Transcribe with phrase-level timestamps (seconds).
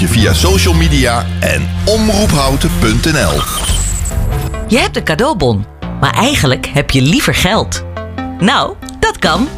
[0.00, 3.40] Je via social media en omroephouten.nl.
[4.68, 5.66] Je hebt een cadeaubon,
[6.00, 7.84] maar eigenlijk heb je liever geld.
[8.38, 9.48] Nou, dat kan.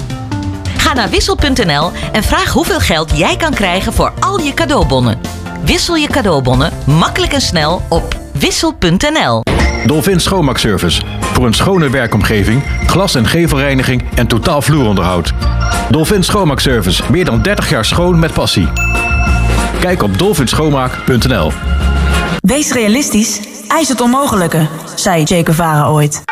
[0.76, 5.20] Ga naar wissel.nl en vraag hoeveel geld jij kan krijgen voor al je cadeaubonnen.
[5.64, 9.42] Wissel je cadeaubonnen makkelijk en snel op wissel.nl.
[9.86, 11.02] Dolphin Schoonmaakservice.
[11.20, 15.32] Voor een schone werkomgeving, glas- en gevelreiniging en totaal vloeronderhoud.
[15.90, 17.02] Dolphin Schoonmaakservice.
[17.10, 18.68] Meer dan 30 jaar schoon met passie.
[19.82, 21.52] Kijk op dolphinschoonmaak.nl.
[22.40, 26.22] Wees realistisch, eis het onmogelijke, zei Che Guevara ooit.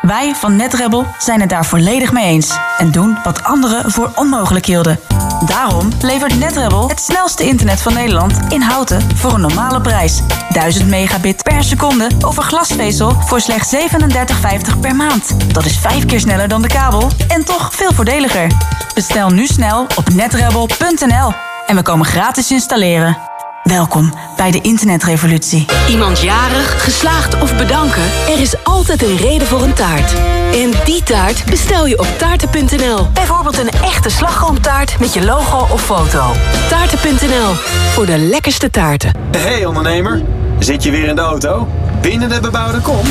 [0.00, 4.66] Wij van NetRebel zijn het daar volledig mee eens en doen wat anderen voor onmogelijk
[4.66, 4.98] hielden.
[5.46, 10.20] Daarom levert NetRebel het snelste internet van Nederland in houten voor een normale prijs.
[10.48, 15.54] 1000 megabit per seconde over glasvezel voor slechts 37,50 per maand.
[15.54, 18.46] Dat is vijf keer sneller dan de kabel en toch veel voordeliger.
[18.94, 23.18] Bestel nu snel op netrebel.nl en we komen gratis installeren.
[23.62, 25.66] Welkom bij de internetrevolutie.
[25.88, 28.02] Iemand jarig, geslaagd of bedanken?
[28.28, 30.14] Er is altijd een reden voor een taart.
[30.52, 33.08] En die taart bestel je op taarten.nl.
[33.12, 36.32] Bijvoorbeeld een echte slagroomtaart met je logo of foto.
[36.68, 37.54] Taarten.nl,
[37.92, 39.10] voor de lekkerste taarten.
[39.36, 40.22] Hey ondernemer,
[40.58, 41.68] zit je weer in de auto?
[42.00, 43.06] Binnen de bebouwde kom?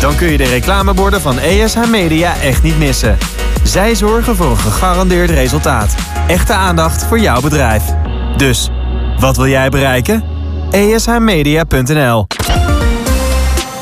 [0.00, 3.18] Dan kun je de reclameborden van ESH Media echt niet missen.
[3.62, 5.94] Zij zorgen voor een gegarandeerd resultaat.
[6.26, 7.82] Echte aandacht voor jouw bedrijf.
[8.36, 8.70] Dus,
[9.18, 10.24] wat wil jij bereiken?
[10.70, 12.26] ESHmedia.nl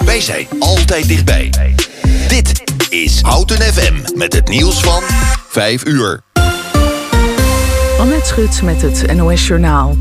[0.05, 1.51] Wij zijn altijd dichtbij.
[2.29, 5.03] Dit is Houten FM met het nieuws van
[5.49, 6.21] 5 uur.
[7.99, 9.97] Annette Schut met het NOS Journaal.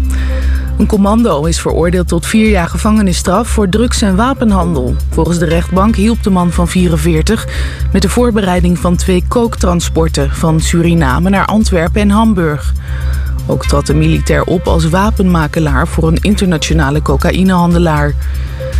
[0.78, 4.96] Een commando is veroordeeld tot vier jaar gevangenisstraf voor drugs- en wapenhandel.
[5.10, 7.48] Volgens de rechtbank hielp de man van 44
[7.92, 12.74] met de voorbereiding van twee kooktransporten van Suriname naar Antwerpen en Hamburg.
[13.46, 18.14] Ook trad de militair op als wapenmakelaar voor een internationale cocaïnehandelaar.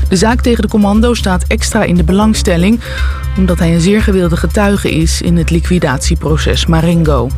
[0.10, 2.80] De zaak tegen de commando staat extra in de belangstelling...
[3.38, 7.30] omdat hij een zeer gewilde getuige is in het liquidatieproces Marengo.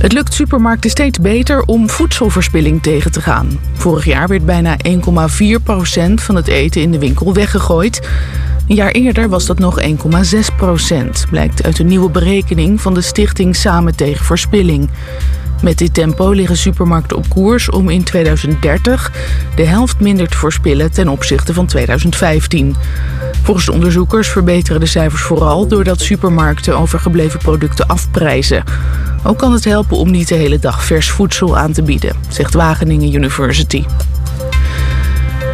[0.00, 3.60] Het lukt supermarkten steeds beter om voedselverspilling tegen te gaan.
[3.72, 8.08] Vorig jaar werd bijna 1,4% van het eten in de winkel weggegooid.
[8.68, 9.86] Een jaar eerder was dat nog 1,6%
[11.30, 14.88] blijkt uit een nieuwe berekening van de stichting Samen tegen Verspilling.
[15.62, 19.12] Met dit tempo liggen supermarkten op koers om in 2030
[19.56, 22.76] de helft minder te verspillen ten opzichte van 2015.
[23.42, 28.64] Volgens de onderzoekers verbeteren de cijfers vooral doordat supermarkten overgebleven producten afprijzen.
[29.24, 32.54] Ook kan het helpen om niet de hele dag vers voedsel aan te bieden, zegt
[32.54, 33.84] Wageningen University.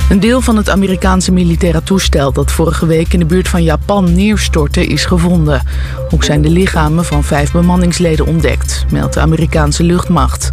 [0.09, 4.15] Een deel van het Amerikaanse militaire toestel dat vorige week in de buurt van Japan
[4.15, 5.63] neerstortte is gevonden.
[6.11, 10.45] Ook zijn de lichamen van vijf bemanningsleden ontdekt, meldt de Amerikaanse luchtmacht.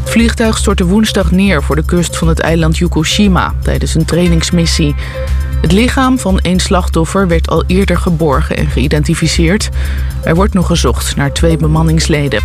[0.00, 4.94] Het vliegtuig stortte woensdag neer voor de kust van het eiland Fukushima tijdens een trainingsmissie.
[5.60, 9.68] Het lichaam van één slachtoffer werd al eerder geborgen en geïdentificeerd.
[10.22, 12.42] Er wordt nog gezocht naar twee bemanningsleden.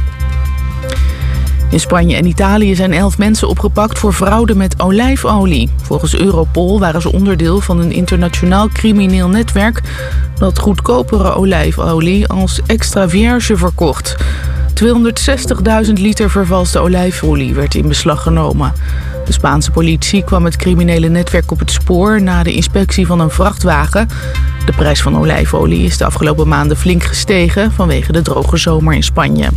[1.71, 5.69] In Spanje en Italië zijn elf mensen opgepakt voor fraude met olijfolie.
[5.81, 9.81] Volgens Europol waren ze onderdeel van een internationaal crimineel netwerk...
[10.37, 14.15] dat goedkopere olijfolie als extra vierge verkocht.
[15.85, 18.73] 260.000 liter vervalste olijfolie werd in beslag genomen.
[19.25, 22.21] De Spaanse politie kwam het criminele netwerk op het spoor...
[22.21, 24.07] na de inspectie van een vrachtwagen.
[24.65, 27.71] De prijs van olijfolie is de afgelopen maanden flink gestegen...
[27.71, 29.49] vanwege de droge zomer in Spanje.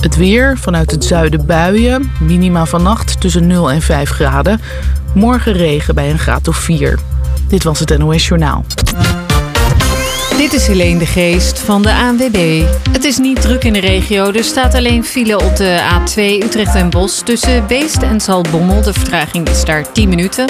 [0.00, 2.12] Het weer, vanuit het zuiden buien.
[2.20, 4.60] Minima vannacht tussen 0 en 5 graden.
[5.14, 6.98] Morgen regen bij een graad of 4.
[7.48, 8.64] Dit was het NOS Journaal.
[10.40, 12.62] Dit is Helene de Geest van de ANWB.
[12.90, 14.32] Het is niet druk in de regio.
[14.32, 17.22] Er staat alleen file op de A2 Utrecht en Bos.
[17.24, 18.82] Tussen Beest en Zaltbommel.
[18.82, 20.48] De vertraging is daar 10 minuten.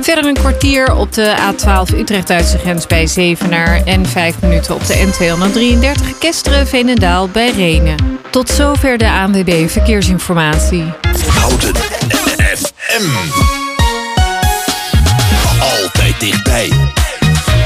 [0.00, 3.82] Verder een kwartier op de A12 Utrecht-Duitse grens bij Zevenaar.
[3.84, 7.96] En 5 minuten op de N233 Kesteren Veenendaal bij Renen.
[8.30, 10.84] Tot zover de ANWB Verkeersinformatie.
[11.28, 11.74] Houten
[12.56, 13.10] FM.
[15.60, 16.70] Altijd dichtbij.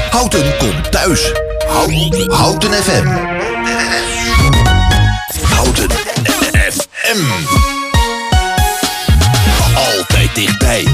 [0.09, 1.50] Houten komt thuis.
[1.73, 3.07] Houten, Houten FM.
[5.43, 5.89] Houten
[6.71, 7.19] FM.
[9.75, 10.87] Altijd dichtbij.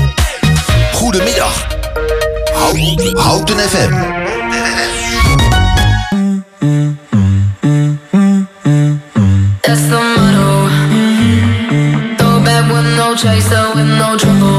[0.94, 1.68] Goedemiddag.
[2.54, 3.94] Houten, Houten FM.
[9.62, 10.70] That's the motto.
[12.18, 14.57] Throw back with no chaser, with no trouble.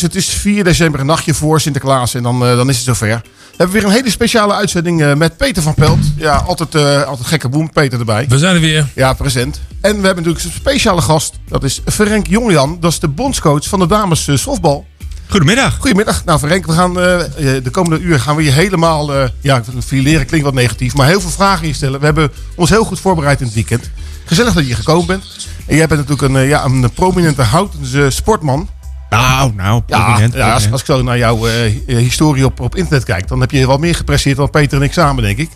[0.00, 0.14] Thuis.
[0.14, 2.14] Het is 4 december, een nachtje voor Sinterklaas.
[2.14, 3.20] En dan, eh, dan is het zover.
[3.24, 5.98] We hebben weer een hele speciale uitzending eh, met Peter van Pelt.
[6.16, 7.72] Ja, altijd, eh, altijd gekke boem.
[7.72, 8.26] Peter erbij.
[8.28, 8.86] We zijn er weer.
[8.94, 9.60] Ja, present.
[9.80, 11.34] En we hebben natuurlijk een speciale gast.
[11.48, 12.76] Dat is Ferenc Jonglian.
[12.80, 14.86] Dat is de bondscoach van de dames softbal.
[15.28, 15.76] Goedemiddag.
[15.76, 16.24] Goedemiddag.
[16.24, 19.14] Nou, Ferenc, we gaan de komende uur gaan we je helemaal...
[19.14, 21.98] eh ja, fileren klinkt wat negatief, maar heel veel vragen instellen.
[21.98, 23.90] We hebben ons heel goed voorbereid in het weekend.
[24.24, 25.24] Gezellig dat je hier gekomen bent.
[25.66, 28.68] En jij bent natuurlijk een, ja, een prominente houten sportman.
[29.10, 31.54] Nou, nou, Ja, prominent, ja als, ik zo naar jouw eh,
[31.86, 34.92] historie op, op internet kijk, dan heb je wel meer gepresteerd dan Peter en ik
[34.92, 35.50] samen, denk ik.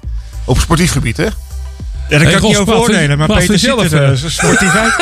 [0.45, 1.25] Op sportief gebied, hè?
[1.25, 1.31] Ja,
[2.19, 4.11] Hey, kan ik niet over voor- oordelen, maar voor Peter ziet jezelf, er eh.
[4.25, 4.95] eh, sportief uit.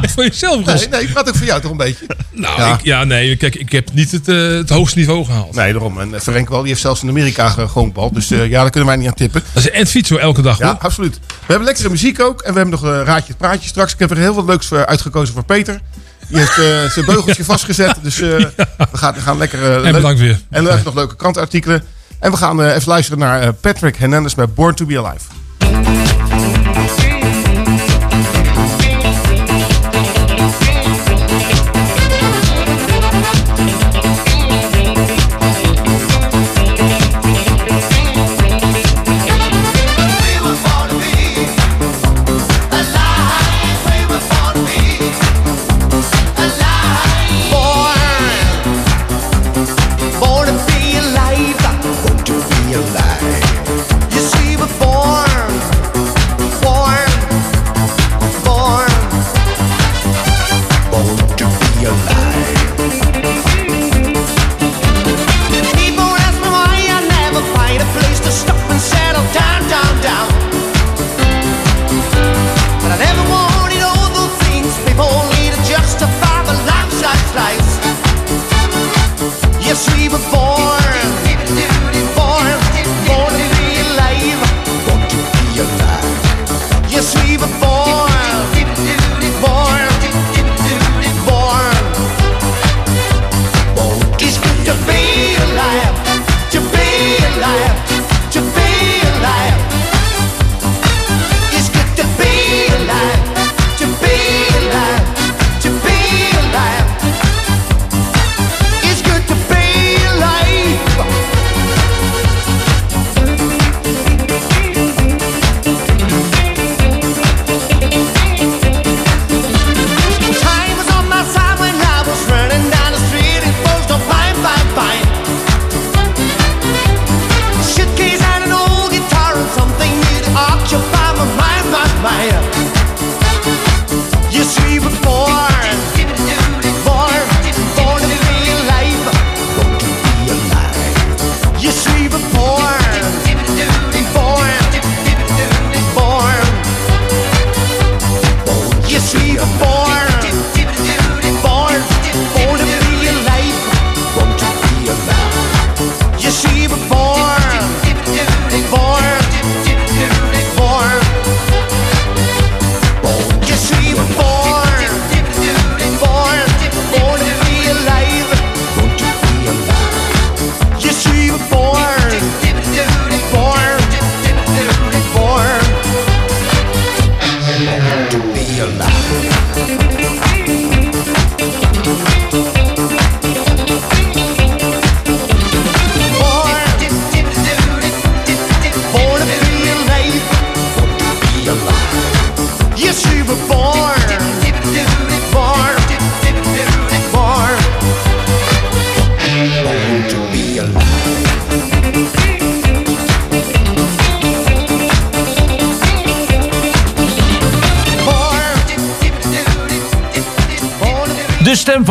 [0.14, 0.80] voor jezelf, Ros.
[0.80, 2.06] Nee, nee, ik praat ook voor jou toch een beetje.
[2.30, 2.66] Nou, Ja.
[2.66, 2.74] ja.
[2.74, 5.54] Ik, ja, nee, kijk, ik heb niet het, eh, het hoogste niveau gehaald.
[5.54, 6.00] Nee, daarom.
[6.00, 8.12] En eh, Ferenc wel, die heeft zelfs in Amerika ge- gewoon bal.
[8.12, 9.42] Dus eh, ja, daar kunnen wij niet aan tippen.
[9.52, 10.76] Dat is een fietsen elke dag, Ja, hoor.
[10.78, 11.14] absoluut.
[11.26, 12.40] We hebben lekkere muziek ook.
[12.42, 13.92] En we hebben nog een raadje het praatje straks.
[13.92, 15.80] Ik heb er heel wat leuks voor uitgekozen voor Peter.
[16.28, 17.96] Die heeft eh, zijn beugeltje vastgezet.
[18.02, 19.62] Dus eh, we, gaan, we gaan lekker...
[19.62, 20.40] eh, En bedankt weer.
[20.50, 21.82] En we hebben nog leuke krantenartikelen.
[22.18, 25.24] En we gaan even luisteren naar Patrick Hernandez met Born to be Alive.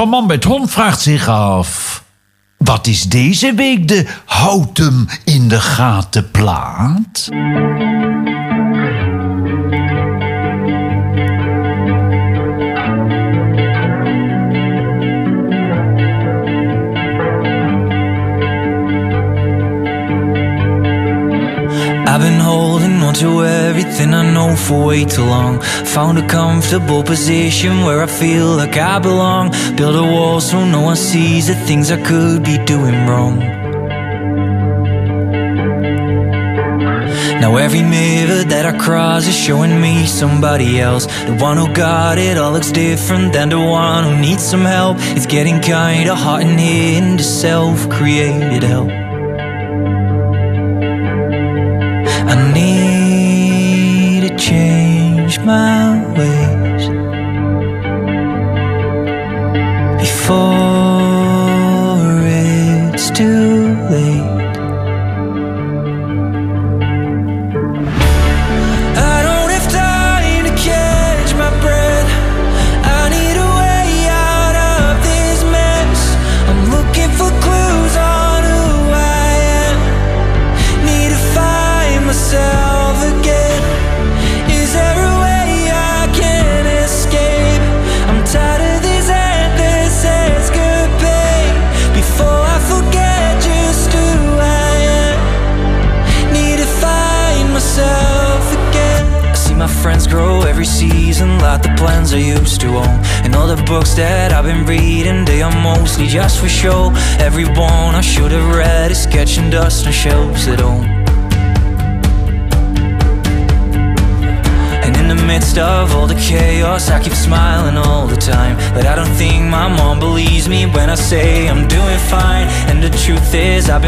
[0.02, 2.04] Van Man met Hond vraagt zich af...
[2.58, 7.30] Wat is deze week de houd hem in de gaten plaat?
[24.02, 25.62] Everything I know for way too long.
[25.96, 29.52] Found a comfortable position where I feel like I belong.
[29.76, 33.40] Build a wall so no one sees the things I could be doing wrong.
[37.42, 41.06] Now every mirror that I cross is showing me somebody else.
[41.06, 44.98] The one who got it all looks different than the one who needs some help.
[45.16, 49.01] It's getting kinda hard in here in the self-created hell.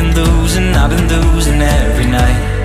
[0.03, 2.62] Been losing, I've been losing every night.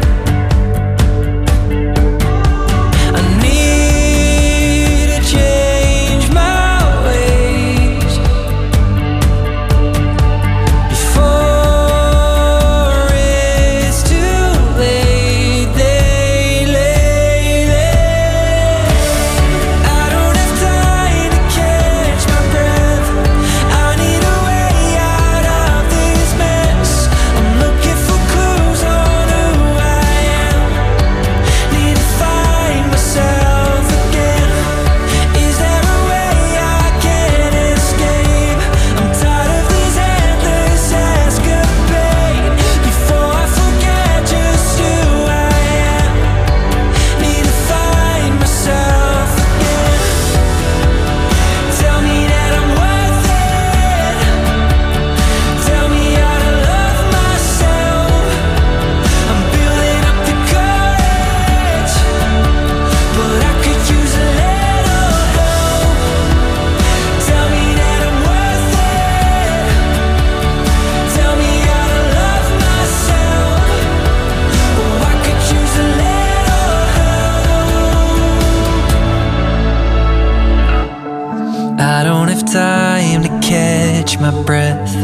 [84.33, 84.95] My breath.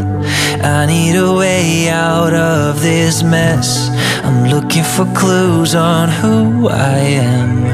[0.62, 3.88] I need a way out of this mess.
[4.22, 7.73] I'm looking for clues on who I am.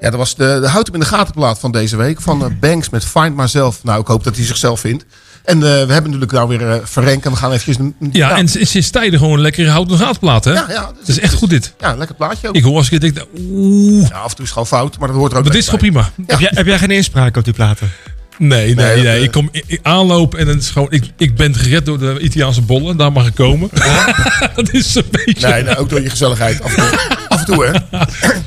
[0.00, 2.20] Ja, dat was de, de houd hem in de gaten plaat van deze week.
[2.20, 3.80] Van eh, Banks met Find Myself.
[3.84, 5.04] Nou, ik hoop dat hij zichzelf vindt.
[5.44, 7.24] En eh, we hebben natuurlijk nou weer eh Verrenk.
[7.24, 7.76] En we gaan eventjes...
[7.78, 10.52] een- Ja, en sinds tijden gewoon een lekkere houten gaatplaat, hè?
[10.52, 11.74] Ja, ja, Dat is echt goed dit.
[11.80, 12.54] Ja, een lekker plaatje ook.
[12.54, 14.08] Ik hoor als ik dit denk, oeh.
[14.08, 15.62] Ja, af en toe is het gewoon fout, maar dat hoort er ook Maar dit
[15.62, 15.78] is bij.
[15.78, 16.26] gewoon prima.
[16.26, 17.90] Heb, jij, heb jij geen inspraak op die platen?
[18.38, 21.86] Nee, nee, Nee, Ik kom ik, aanloop en het is gewoon, ik, ik ben gered
[21.86, 22.96] door de Italiaanse bollen.
[22.96, 23.68] Daar mag ik komen.
[24.54, 25.48] dat is een beetje...
[25.48, 26.62] Nee, nee, ook door je gezelligheid.
[26.62, 26.98] Af en toe,
[27.54, 27.70] toe hè.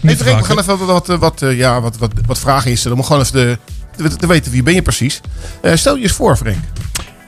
[0.02, 2.98] Hey, Frank, we gaan even wat, wat, wat, eh, ja, wat, wat, wat vragen instellen.
[2.98, 3.34] Om gewoon even
[3.98, 5.22] de, te, te weten wie ben je precies.
[5.62, 6.58] Eh, stel je eens voor, Frank.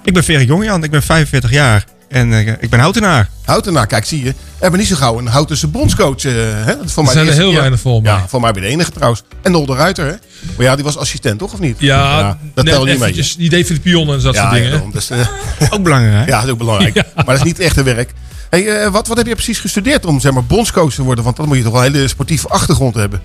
[0.03, 3.29] Ik ben Ferry Jongejan, ik ben 45 jaar en eh, ik ben houtenaar.
[3.45, 4.29] Houtenaar, kijk, zie je.
[4.29, 6.25] We hebben niet zo gauw een Houtense bondscoach.
[6.25, 6.31] eh,
[6.65, 6.75] hè?
[6.77, 7.57] Dat is voor Er mij zijn de er heel keer.
[7.59, 8.11] weinig voor mij.
[8.11, 9.23] Ja, voor mij ben je de enige trouwens.
[9.41, 10.13] En Nol de Ruiter, hè?
[10.57, 11.53] Maar ja, die was assistent, toch?
[11.53, 11.75] Of niet?
[11.79, 13.09] Ja, dat telt niet mee.
[13.09, 14.71] eventjes, Die deed voor de pionnen en dat Ja, soort dingen.
[14.71, 14.81] ja.
[14.91, 15.27] Dus, eh,
[15.69, 16.27] Ook belangrijk.
[16.29, 16.95] ja, dat is ook belangrijk.
[17.15, 18.13] Maar dat is niet echt een werk.
[18.53, 21.23] Hey, eh, wat, wat heb je precies gestudeerd om zeg maar, bondscoach te worden?
[21.23, 23.21] Want dan moet je toch wel een hele sportieve achtergrond hebben.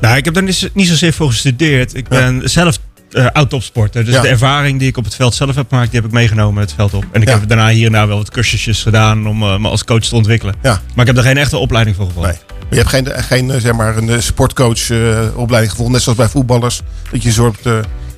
[0.00, 1.94] Nou, ik heb daar niet, niet zozeer voor gestudeerd.
[1.94, 2.78] Ik ben zelf
[3.10, 4.04] eh oud-topsporter.
[4.04, 4.20] Dus Ja.
[4.20, 6.72] de ervaring die ik op het veld zelf heb gemaakt, die heb ik meegenomen het
[6.72, 7.04] veld op.
[7.12, 7.38] En ik Ja.
[7.38, 10.14] heb daarna hier en daar wel wat cursusjes gedaan om eh, me als coach te
[10.14, 10.54] ontwikkelen.
[10.62, 10.70] Ja.
[10.94, 12.28] Maar ik heb er geen echte opleiding voor gevolgd.
[12.28, 12.38] Nee.
[12.70, 14.90] Je hebt geen, geen zeg maar, een sportcoach
[15.34, 15.92] opleiding gevonden.
[15.92, 16.80] Net zoals bij voetballers.
[17.10, 17.60] Dat je een soort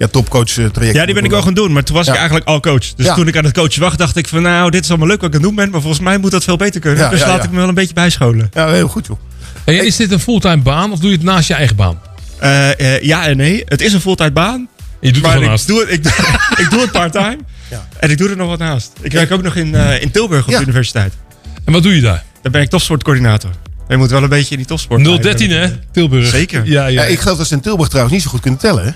[0.01, 2.13] ja, topcoach eh, traject Ja, die ben ik wel gaan doen, maar toen was Ja.
[2.13, 2.95] ik eigenlijk al coach.
[2.97, 3.15] Dus Ja.
[3.15, 5.29] toen ik aan het coachen wacht, dacht ik van nou, dit is allemaal leuk wat
[5.29, 6.99] ik aan het doen ben, maar volgens mij moet dat veel beter kunnen.
[6.99, 7.45] Ja, dus ja, laat ja.
[7.45, 8.51] ik me wel een beetje bijscholen.
[8.53, 9.19] Ja, heel goed joh.
[9.65, 12.01] Hey, en is dit een fulltime baan of doe je het naast je eigen baan?
[12.39, 14.69] Eh, eh, ja en nee, het is een fulltime baan.
[15.01, 16.07] Je doet maar het ik doe het, ik,
[16.59, 17.39] ik doe het part-time.
[17.99, 18.93] En ik doe er nog wat naast.
[19.01, 21.13] Ik werk ook nog in, eh, in Tilburg op de universiteit.
[21.65, 22.25] En wat doe je daar?
[22.43, 23.51] Daar ben ik topsportcoördinator.
[23.89, 25.05] Je moet wel een beetje in die topsport.
[25.23, 26.27] 013 hè, Tilburg.
[26.27, 26.63] Zeker.
[26.65, 27.03] Ja, ja.
[27.03, 28.91] Ja, ik geloof dat ze in Tilburg trouwens niet zo goed kunnen tellen, hè?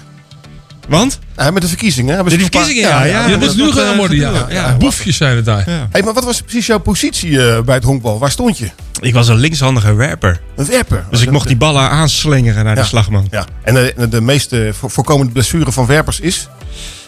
[0.88, 1.18] Want?
[1.36, 2.14] Ja, met de verkiezingen.
[2.14, 3.28] hebben ze paar- verkiezingen, ja, ja.
[3.28, 4.30] Ja, dat is nu gedaan eh, worden, ja.
[4.30, 4.46] ja.
[4.48, 4.76] ja.
[4.76, 5.64] Boefjes zijn het daar.
[5.90, 8.18] Hey, maar wat was precies jouw positie eh, bij het honkbal?
[8.18, 8.70] Waar stond je?
[9.00, 10.40] Ik was een linkshandige werper.
[10.56, 11.04] Een werper.
[11.10, 13.26] Dus ik mocht die ballen aanslingeren naar de slagman.
[13.30, 13.44] Ja.
[13.62, 16.48] En de, de meeste vo- voorkomende blessure van werpers is?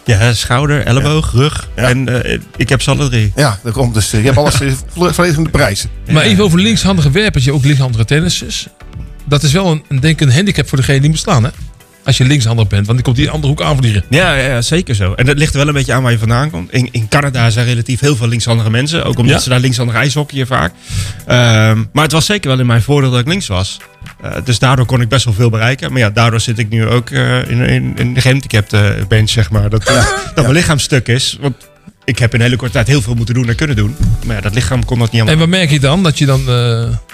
[0.05, 1.67] Ja, schouder, elleboog, rug.
[1.75, 3.31] En eh, ik heb ze alle drie.
[3.35, 4.13] Ja, dat komt dus.
[4.13, 5.89] eh, Je hebt alles eh, vo- volledig in de prijzen.
[6.11, 8.67] Maar even over linkshandige werpers, je hebt ook linkshandige tennissers.
[9.25, 11.49] Dat is wel een, een, denk ik, een handicap voor degene die moet slaan, hè?
[12.07, 14.03] Als je linkshandig bent, want die komt die andere hoek aanvliegen.
[14.09, 15.13] Ja, ja, ja, zeker zo.
[15.13, 16.71] En dat ligt er wel een beetje aan waar je vandaan komt.
[16.73, 19.03] In, in Canada zijn relatief heel veel linkshandige mensen.
[19.05, 19.41] Ook omdat Ja?
[19.41, 20.73] ze daar linkshandig ijshockeyen vaak.
[21.25, 23.77] Ehm, maar het was zeker wel in mijn voordeel dat ik links was.
[24.21, 25.91] Eh, dus daardoor kon ik best wel veel bereiken.
[25.91, 29.49] Maar ja, daardoor zit ik nu ook eh, in, in, in de gehandicapte bench, zeg
[29.51, 29.69] maar.
[29.69, 29.83] Dat,
[30.35, 31.37] dat mijn lichaam stuk is.
[31.41, 31.55] Want
[32.03, 33.95] ik heb in een hele korte tijd heel veel moeten doen en kunnen doen.
[34.25, 35.33] Maar ja, dat lichaam kon dat niet allemaal.
[35.43, 36.03] En wat merk je dan?
[36.03, 36.45] Dat je dan, eh,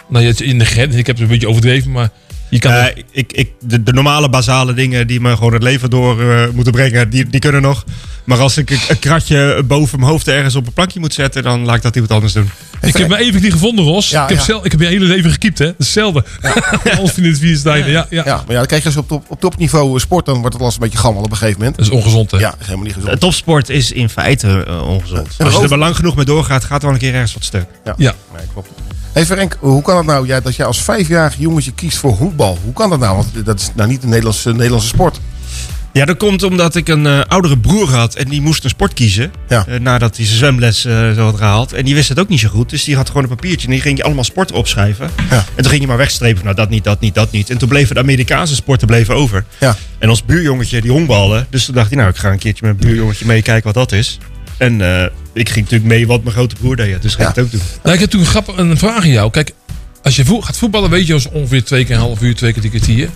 [0.09, 2.09] nou je in de grens, ik heb het een beetje overdreven, maar
[2.53, 2.71] je kan...
[2.71, 6.49] Eh, ik, ik, de, de normale basale dingen die me gewoon het leven door eh,
[6.53, 7.83] moeten brengen, die, die kunnen nog.
[8.23, 11.43] Maar als ik een, een kratje boven mijn hoofd ergens op een plankje moet zetten,
[11.43, 12.49] dan laat ik dat iemand anders doen.
[12.81, 14.09] ik heb me even niet gevonden, Ros.
[14.09, 14.43] Ja, ik, heb ja.
[14.43, 15.71] zelf, ik heb je hele leven gekiept, hè?
[15.77, 16.23] Hetzelfde.
[16.99, 17.89] Ons vriendin het Vierstein.
[17.89, 18.23] Ja, ja.
[18.25, 20.53] Ja, maar ja, dan krijg je als je op, top, op topniveau sport, dan wordt
[20.53, 21.77] het lastig een beetje gammel op een gegeven moment.
[21.77, 22.37] Dat is ongezond, hè?
[22.37, 23.13] Ja, dat is helemaal niet gezond.
[23.13, 25.35] Eh, Topsport is in feite eh, ongezond.
[25.37, 27.33] En Als je er maar lang genoeg mee doorgaat, gaat er wel een keer ergens
[27.33, 27.65] wat stuk.
[27.85, 27.93] Ja.
[27.97, 28.13] Ja.
[28.35, 28.69] Nee, klopt.
[29.13, 32.57] Hey Ferenc, hoe kan het nou ja, dat je als vijfjarig jongetje kiest voor honkbal?
[32.63, 33.15] Hoe kan dat nou?
[33.15, 35.19] Want dat is nou niet een Nederlandse, Nederlandse sport.
[35.91, 38.93] Ja, dat komt omdat ik een eh, oudere broer had en die moest een sport
[38.93, 39.31] kiezen.
[39.47, 39.65] Ja.
[39.67, 41.73] eh, nadat hij zijn zwemles eh, zo had gehaald.
[41.73, 42.69] En die wist het ook niet zo goed.
[42.69, 45.09] Dus die had gewoon een papiertje en die ging allemaal sporten opschrijven.
[45.29, 45.35] Ja.
[45.35, 46.43] En toen ging je maar wegstrepen.
[46.43, 47.49] Nou, dat niet, dat niet, dat niet.
[47.49, 49.45] En toen bleven de Amerikaanse sporten bleven over.
[49.59, 49.75] Ja.
[49.99, 51.47] En ons buurjongetje die honkballen.
[51.49, 53.91] Dus toen dacht hij, nou, ik ga een keertje met mijn buurjongetje meekijken wat dat
[53.91, 54.17] is.
[54.63, 57.01] En eh, ik ging natuurlijk mee wat mijn grote broer deed.
[57.01, 57.61] Dus ging ik het ook doen.
[57.83, 59.31] Nou, ik heb toen een, grap, een vraag aan jou.
[59.31, 59.51] Kijk,
[60.03, 62.51] als je vo- gaat voetballen, weet je, als ongeveer twee keer een half uur, twee
[62.53, 63.09] keer drie kwartier.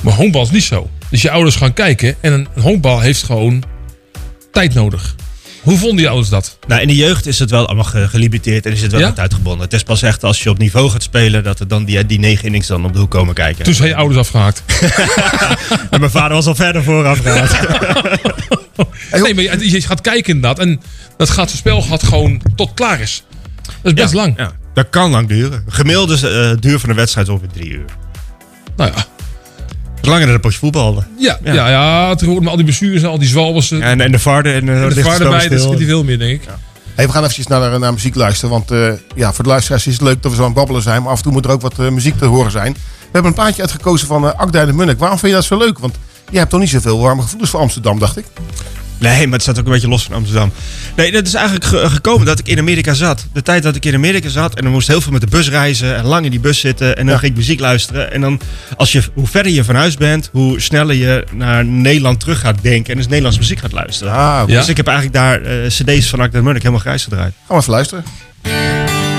[0.00, 0.90] Maar honkbal is niet zo.
[1.10, 3.62] Dus je ouders gaan kijken en een honkbal heeft gewoon
[4.52, 5.14] tijd nodig.
[5.64, 6.58] Hoe vonden je ouders dat?
[6.66, 9.12] Nou, in de jeugd is het wel allemaal ge- gelimiteerd en is het wel Ja?
[9.16, 9.60] uitgebonden.
[9.64, 12.18] Het is pas echt als je op niveau gaat spelen dat er dan die, die
[12.18, 13.64] negen innings dan op de hoek komen kijken.
[13.64, 14.62] Toen zijn je ouders afgehaakt.
[15.90, 17.22] En mijn vader was al verder vooraf
[19.22, 20.58] nee, maar je, je gaat kijken inderdaad.
[20.58, 20.80] En
[21.16, 23.24] dat gaat zijn spel gaat gewoon tot klaar is.
[23.62, 24.34] Dat is best Ja, lang.
[24.36, 25.64] Ja, dat kan lang duren.
[25.68, 27.84] Gemiddelde eh, duur van de wedstrijd is ongeveer drie uur.
[28.76, 29.06] Nou ja.
[30.04, 31.06] Dat is langer dan een potje voetballen.
[31.18, 31.52] Ja, ja.
[31.54, 33.70] ja, ja tegenwoordig met al die bestuurders en al die zwalbers.
[33.70, 35.58] eh, En, en de varden en, eh, en de het erbij, dat stil.
[35.58, 36.48] schiet hij veel meer, denk ik.
[36.94, 38.50] Hey, we gaan eventjes naar, naar muziek luisteren.
[38.50, 40.82] Want eh, ja, voor de luisteraars is het leuk dat we zo aan het babbelen
[40.82, 41.02] zijn.
[41.02, 42.72] Maar af en toe moet er ook wat eh, muziek te horen zijn.
[42.72, 42.78] We
[43.12, 44.98] hebben een plaatje uitgekozen van uh, Akda de Munnik.
[44.98, 45.78] Waarom vind je dat zo leuk?
[45.78, 45.94] Want
[46.30, 48.24] je hebt toch niet zoveel warme gevoelens voor Amsterdam, dacht ik.
[49.04, 50.52] Nee, maar het staat ook een beetje los van Amsterdam.
[50.96, 53.26] Nee, dat is eigenlijk ge- gekomen dat ik in Amerika zat.
[53.32, 55.48] De tijd dat ik in Amerika zat en dan moest heel veel met de bus
[55.48, 57.18] reizen en lang in die bus zitten en dan Ja.
[57.20, 58.12] ging ik muziek luisteren.
[58.12, 58.40] En dan,
[58.76, 62.58] als je, hoe verder je van huis bent, hoe sneller je naar Nederland terug gaat
[62.62, 64.12] denken en dus Nederlandse muziek gaat luisteren.
[64.12, 64.46] Ah.
[64.46, 67.32] Dus ik heb eigenlijk daar eh, cd's van en Munnik helemaal grijs gedraaid.
[67.46, 69.13] Gaan we even luisteren.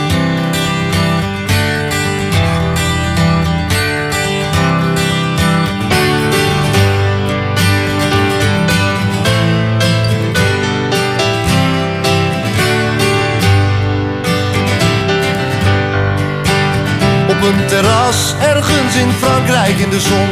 [18.95, 20.29] In Frankrijk in de zon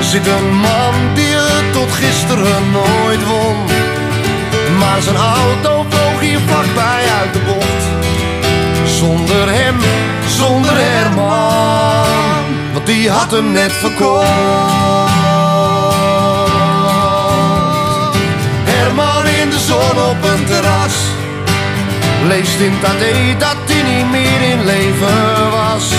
[0.00, 3.56] zit een man die het tot gisteren nooit won.
[4.78, 7.82] Maar zijn auto vloog hier vlakbij uit de bocht.
[8.84, 9.76] Zonder hem,
[10.28, 14.28] zonder Herman, want die had hem net verkocht.
[18.64, 20.94] Herman in de zon op een terras.
[22.26, 25.92] Leest in AD dat hij niet meer in leven was.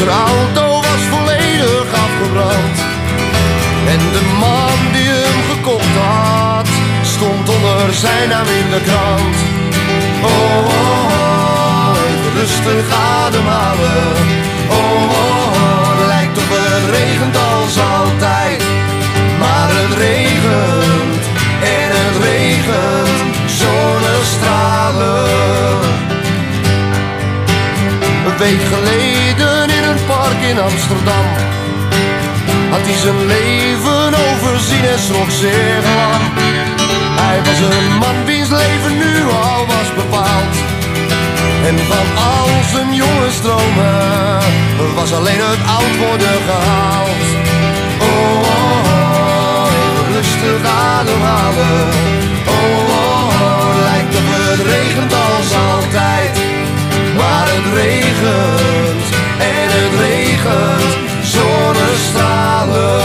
[0.00, 2.76] Zijn auto was volledig afgebrand.
[3.92, 6.68] En de man die hem gekocht had,
[7.02, 9.36] stond onder zijn naam in de krant.
[10.22, 11.04] Oh, oh,
[11.84, 11.96] oh,
[12.34, 12.84] rustig
[13.22, 14.16] ademhalen.
[14.70, 18.62] Oh, oh, oh, lijkt op het regent als altijd.
[19.38, 21.22] Maar het regent
[21.76, 25.49] en het regent zonnestralen
[28.40, 31.26] week geleden in een park in Amsterdam.
[32.70, 36.22] Had hij zijn leven overzien en nog zeer lang
[37.22, 40.54] Hij was een man wiens leven nu al was bepaald.
[41.68, 44.38] En van al zijn jongensdromen
[44.94, 47.26] was alleen het oud worden gehaald.
[48.08, 48.88] Oh, oh,
[49.20, 49.68] oh
[50.14, 50.60] rustig
[50.94, 51.88] ademhalen.
[52.54, 56.59] Oh, oh, oh lijkt op het regent als altijd
[57.62, 59.04] het regent,
[59.38, 60.92] en het regent
[61.22, 63.00] zonnestralen.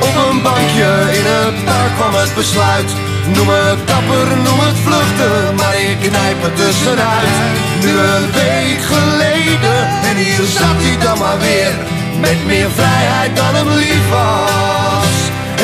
[0.00, 2.90] Op een bankje in het park kwam het besluit.
[3.34, 7.34] Noem het dapper, noem het vluchten, maar ik knijp er tussenuit.
[7.82, 11.72] Nu een week geleden, en hier zat hij dan maar weer.
[12.20, 15.14] Met meer vrijheid dan hem lief was,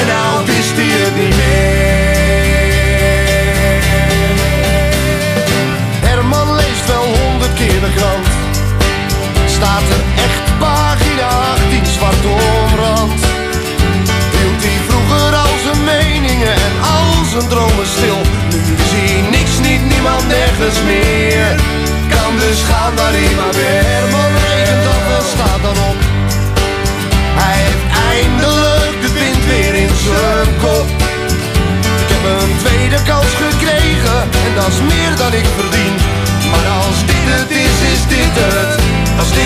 [0.01, 2.22] en nou wist hij het niet meer.
[9.47, 13.21] Staat er echt pagina 18 zwart omrand.
[14.37, 18.21] Hield hij vroeger al zijn meningen en al zijn dromen stil.
[18.69, 21.57] Nu zie niks, niet niemand, nergens meer.
[22.09, 23.82] Kan dus gaan waar hij maar.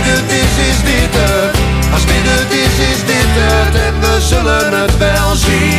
[0.06, 1.56] Het is, is dit het.
[1.92, 3.74] Als dit het is, is dit het.
[3.86, 5.75] En we zullen het wel zien.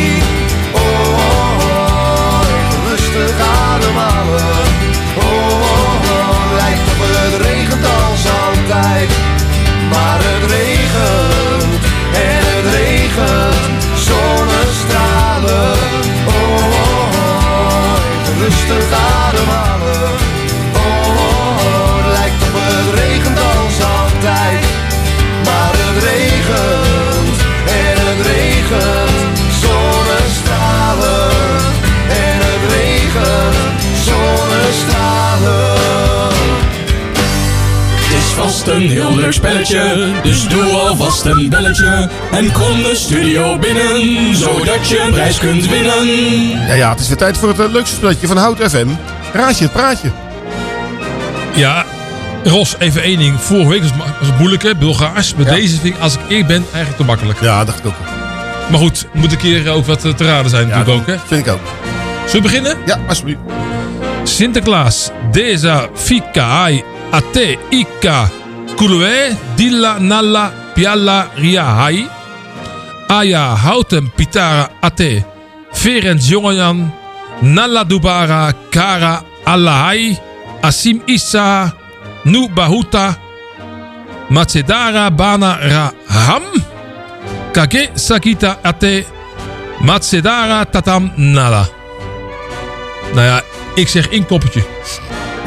[38.68, 42.08] Een heel leuk spelletje, dus doe alvast een belletje.
[42.30, 46.06] En kom de studio binnen, zodat je een prijs kunt winnen.
[46.66, 48.88] Ja, ja, het is weer tijd voor het eh, leukste spelletje van Hout FM.
[49.32, 50.10] Raadje het praatje.
[51.54, 51.84] Ja,
[52.44, 53.40] Ros, even één ding.
[53.40, 53.90] Vorige week was
[54.28, 54.74] het, moeilijk, hè?
[54.74, 55.34] Bulgaars.
[55.34, 57.40] Met deze vind ik, als ik eerlijk ben, eigenlijk te makkelijk.
[57.40, 57.98] Ja, dacht ik ook.
[58.70, 61.16] Maar goed, moet een keer ook wat eh, te raden zijn natuurlijk ook, hè?
[61.26, 61.60] Vind ik ook.
[62.26, 62.76] Zullen we beginnen?
[62.86, 63.40] Ja, alsjeblieft.
[64.22, 68.30] Sinterklaas, desa fika ai ate ika
[68.78, 72.06] kulue dilla nalla pialla riahai.
[73.08, 75.24] Aya houten pitara ate
[75.72, 76.92] Ferenc jongejan
[77.42, 80.16] nalla dubara kara allahai
[80.62, 81.72] asim isa
[82.24, 83.14] nu bahuta
[84.30, 86.44] Matsedara bana raham
[87.54, 89.06] kage sakita ate
[89.80, 91.64] Matsedara tatam nala.
[93.14, 93.42] Nou ja,
[93.74, 94.62] ik zeg inkoppertje.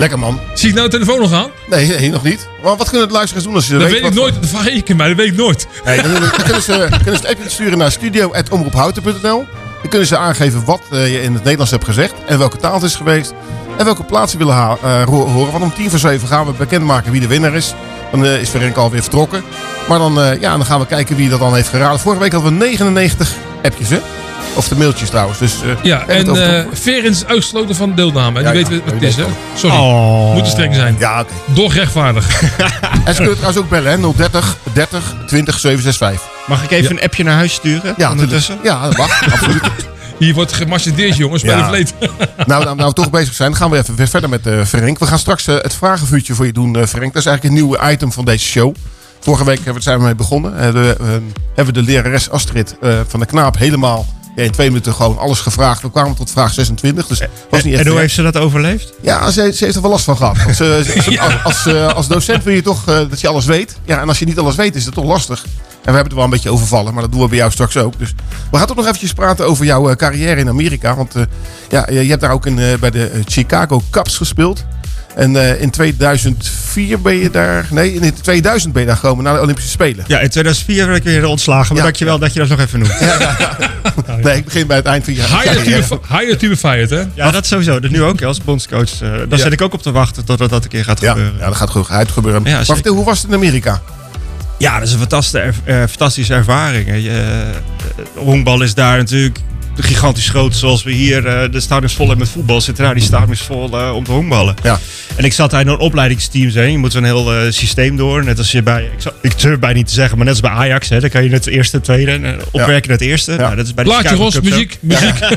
[0.02, 0.40] Lekker man.
[0.54, 1.50] Zie ik nou de telefoon nog aan?
[1.70, 2.48] Nee, nee nog niet.
[2.64, 4.34] Maar wat kunnen de luisteraars doen als je Dat weet weet ik nooit.
[4.34, 5.68] Dat vraag ik maar dat weet ik nooit.
[5.86, 9.46] Nee, dan, dan kunnen, ze, kunnen ze het appje sturen naar studio.omroephouten.nl.
[9.82, 12.14] Dan kunnen ze aangeven wat eh, je in het Nederlands hebt gezegd.
[12.26, 13.34] En welke taal het is geweest.
[13.78, 15.52] En welke plaats ze willen eh, horen.
[15.52, 17.74] Want om tien voor zeven gaan we bekendmaken wie de winnaar is.
[18.12, 19.44] Dan eh, is Ferenc alweer vertrokken.
[19.88, 22.00] Maar dan, ja, dan gaan we kijken wie dat dan heeft geraden.
[22.00, 23.34] Vorige week hadden we 99
[23.64, 24.00] appjes, hè?
[24.56, 25.39] Of de mailtjes trouwens.
[25.39, 28.39] Dus, eh, Ja, en over- eh is uitgesloten van deelname.
[28.39, 29.23] En Ja, die ja, weten wat het is, hè?
[29.56, 29.75] Sorry.
[29.77, 30.34] Oh.
[30.34, 30.95] Moet te streng zijn.
[30.99, 31.34] Ja, oké.
[31.45, 32.27] Doch rechtvaardig.
[33.06, 34.13] En ze kunnen trouwens ook bellen, hè?
[34.15, 36.30] 030 30 20 765.
[36.47, 37.93] Mag ik even een appje naar huis sturen?
[37.97, 38.58] Ja, ondertussen?
[38.63, 39.23] Ja, dat mag.
[39.34, 39.62] absoluut.
[40.17, 41.41] Hier wordt gemarchedeerd, jongens.
[41.43, 41.62] Bij Ja.
[41.62, 41.93] de vleet.
[42.47, 44.63] Nou, nou, nou we toch bezig zijn, dan gaan we even weer verder met eh
[44.65, 44.99] Ferenc.
[44.99, 47.13] We gaan straks het vragenvuurtje voor je doen, eh Ferenc.
[47.13, 48.75] Dat is eigenlijk een nieuw item van deze show.
[49.19, 50.73] Vorige week hebben we, zijn we mee begonnen.
[50.73, 50.95] De,
[51.56, 55.17] hebben we de lerares Astrid eh, van de Knaap helemaal ja, in twee minuten gewoon
[55.17, 55.82] alles gevraagd.
[55.82, 57.82] We kwamen tot vraag 26, dus was niet echt...
[57.82, 58.02] En hoe ver.
[58.02, 58.94] heeft ze dat overleefd?
[59.02, 60.44] Ja, ze, ze heeft er wel last van gehad.
[60.44, 63.78] Want ze, als, als, eh, als docent wil je toch eh, dat je alles weet.
[63.86, 65.44] Ja, en als je niet alles weet, is het toch lastig.
[65.44, 67.78] En we hebben het wel een beetje overvallen, maar dat doen we bij jou straks
[67.78, 68.00] ook.
[68.00, 68.13] Dus
[68.52, 70.96] we gaan toch nog eventjes praten over jouw eh, carrière in Amerika.
[70.96, 71.13] Want
[71.70, 74.65] ja, je hebt daar ook in, bij de Chicago Cubs gespeeld.
[75.15, 77.67] En eh, in 2004 ben je daar...
[77.69, 80.06] Nee, in 2000 ben je daar gekomen naar de Olympische Spelen.
[80.08, 81.67] Ja, in 2004 werd ik weer ontslagen.
[81.67, 81.84] Maar Ja.
[81.84, 82.93] dankjewel dat je dat nog even noemt.
[84.24, 85.21] Nee, ik begin bij het eind van je
[86.10, 87.04] Hired to be, fired, hè?
[87.13, 87.80] Ja, dat sowieso.
[87.80, 89.02] Dat nu ook als bondscoach.
[89.02, 89.38] eh daar Ja.
[89.38, 91.34] zit ik ook op te wachten totdat dat een keer gaat Ja, gebeuren.
[91.39, 92.41] ja, dat gaat goed gebeuren.
[92.45, 93.82] Ja, maar vertel, hoe was het in Amerika?
[94.58, 96.88] Ja, dat is een fantastische, er- eh, fantastische ervaring.
[96.88, 96.93] hè.
[96.95, 97.43] Je,
[98.15, 99.39] honkbal is daar natuurlijk
[99.76, 100.56] gigantisch groot.
[100.56, 102.62] Zoals we hier eh, de stadions vol hebben met voetbal.
[102.62, 104.56] Zitten daar die stadions vol eh, om te honkballen.
[104.63, 104.80] Ja.
[105.15, 106.50] En ik zat daar in een opleidingsteam.
[106.50, 108.24] Je moet zo'n heel eh, systeem door.
[108.24, 110.60] Net als je bij, ik, ik durf bijna niet te zeggen, maar net als bij
[110.60, 110.89] Ajax.
[110.89, 113.36] Hè, dan kan je het eerste, tweede eh, opwerken naar het eerste.
[113.36, 115.19] Nou, dat is bij de Plaatje, Chicago Ros, muziek, muziek.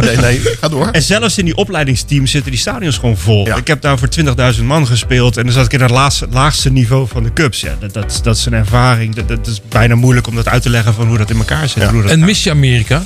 [0.00, 0.88] Nee, nee, ga door.
[0.90, 3.56] En zelfs in die opleidingsteams zitten die stadions gewoon vol.
[3.56, 4.08] Ik heb daar voor
[4.56, 5.36] 20.000 man gespeeld.
[5.36, 7.60] En dan zat ik in het laagste, laagste niveau van de Cubs.
[7.60, 9.14] Ja, dat, dat, dat is een ervaring.
[9.14, 11.68] Dat, dat is bijna moeilijk om dat uit te leggen van hoe dat in elkaar
[11.68, 11.82] zit.
[11.82, 13.04] Hoe dat En mis je Amerika?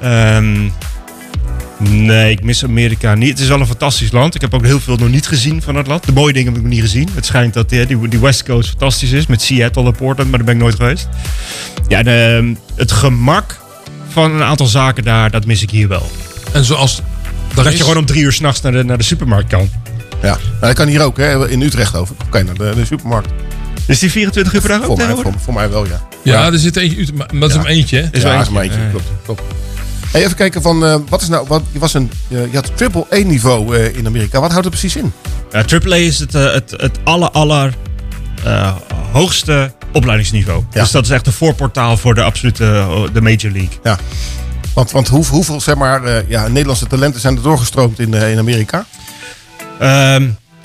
[0.00, 0.68] Ehm,
[1.78, 3.28] nee, ik mis Amerika niet.
[3.30, 4.34] Het is wel een fantastisch land.
[4.34, 6.04] Ik heb ook heel veel nog niet gezien van het land.
[6.06, 7.08] De mooie dingen heb ik nog niet gezien.
[7.14, 9.26] Het schijnt dat die, die, die West Coast fantastisch is.
[9.26, 11.08] Met Seattle en Portland, maar daar ben ik nooit geweest.
[11.88, 13.60] Ja, ehm, het gemak
[14.08, 16.10] van een aantal zaken daar, dat mis ik hier wel.
[16.52, 17.00] En zoals...
[17.54, 19.68] Dat is- je gewoon om drie uur s'nachts naar de, naar de supermarkt kan.
[20.22, 22.14] Ja, nou, dat kan hier ook, hè, in Utrecht over.
[22.26, 23.28] Oké, naar de, de supermarkt.
[23.86, 26.06] Is die 24 uur per dag ook Voor mij, voor, mij wel, ja.
[26.22, 27.60] Ja, er zit eentje, maar dat is Ja.
[27.62, 28.06] hem eentje, hè?
[28.10, 28.78] Is ja, is maar eentje.
[28.90, 29.42] Klopt, klopt.
[30.14, 33.06] Hey, even kijken van, eh, wat is nou, wat, je, was een, je had triple
[33.12, 34.40] A niveau eh, in Amerika.
[34.40, 35.12] Wat houdt het precies in?
[35.50, 37.74] Ja, AAA is het, eh, het, het aller, aller
[39.12, 40.64] hoogste opleidingsniveau.
[40.70, 43.78] Dus dat is echt een voorportaal voor de absolute de Major League.
[43.82, 43.98] Ja.
[44.74, 48.86] Want, want hoe, hoeveel zeg maar, ja, Nederlandse talenten zijn er doorgestroomd in, in Amerika?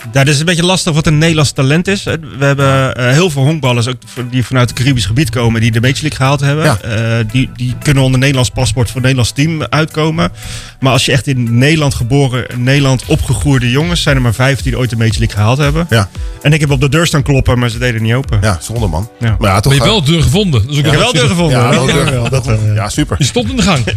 [0.03, 2.03] Ehm, dat is een beetje lastig wat een Nederlands talent is.
[2.03, 3.95] We hebben eh, heel veel honkballers ook
[4.31, 6.65] die vanuit het Caribisch gebied komen, die de Major League gehaald hebben.
[6.65, 6.79] Ja.
[6.81, 10.31] Eh, die, die kunnen onder Nederlands paspoort voor het Nederlands team uitkomen.
[10.79, 14.77] Maar als je echt in Nederland geboren, Nederland opgegroeide jongens, zijn er maar vijf die
[14.77, 15.85] ooit de Major League gehaald hebben.
[15.89, 16.09] Ja.
[16.41, 18.39] En ik heb op de deur staan kloppen, maar ze deden niet open.
[18.41, 19.09] Ja, zonde man.
[19.19, 19.35] Ja.
[19.39, 20.61] Maar ja, toch, Maar je eh, hebt wel deur gevonden.
[20.61, 21.59] Is ook Ik heb wel deur gevonden.
[21.59, 23.15] Ja, wel deur- dat ja, super.
[23.19, 23.83] Je stond in de gang.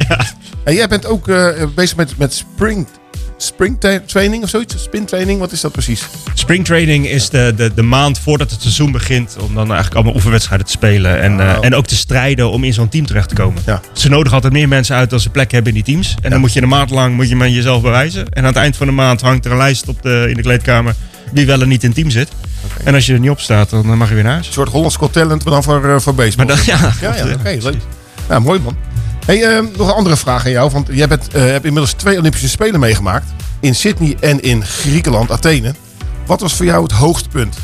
[0.65, 2.87] En jij bent ook eh, bezig met, met spring,
[3.43, 4.83] spring tra- training of zoiets?
[4.83, 6.07] Spin training, wat is dat precies?
[6.35, 9.37] Spring training is de, de, de maand voordat het seizoen begint.
[9.41, 11.21] Om dan eigenlijk allemaal oefenwedstrijden te spelen.
[11.21, 13.63] En, eh, en ook te strijden om in zo'n team terecht te komen.
[13.67, 13.81] Ja.
[13.93, 16.15] Ze nodigen altijd meer mensen uit dan ze plek hebben in die teams.
[16.23, 18.29] En dan moet je een maand lang moet je maar jezelf bewijzen.
[18.29, 20.43] En aan het eind van de maand hangt er een lijst op de, in de
[20.43, 20.95] kleedkamer.
[21.33, 22.29] Wie wel en niet in het team zit.
[22.85, 24.47] En als je er niet op staat, dan mag je weer naar huis.
[24.47, 26.47] Een soort Hollands Got Talent, maar dan voor, eh, voor baseball.
[26.47, 26.93] Maar dan- ja.
[27.01, 27.77] ja, ja oké, leuk.
[28.29, 28.77] Ja, mooi man.
[29.27, 30.71] Hey, eh, nog een andere vraag aan jou.
[30.71, 33.25] Want jij bent, eh, hebt inmiddels twee Olympische Spelen meegemaakt.
[33.61, 35.75] In Sydney en in Griekenland, Athene.
[36.27, 37.57] Wat was voor jou het hoogste punt?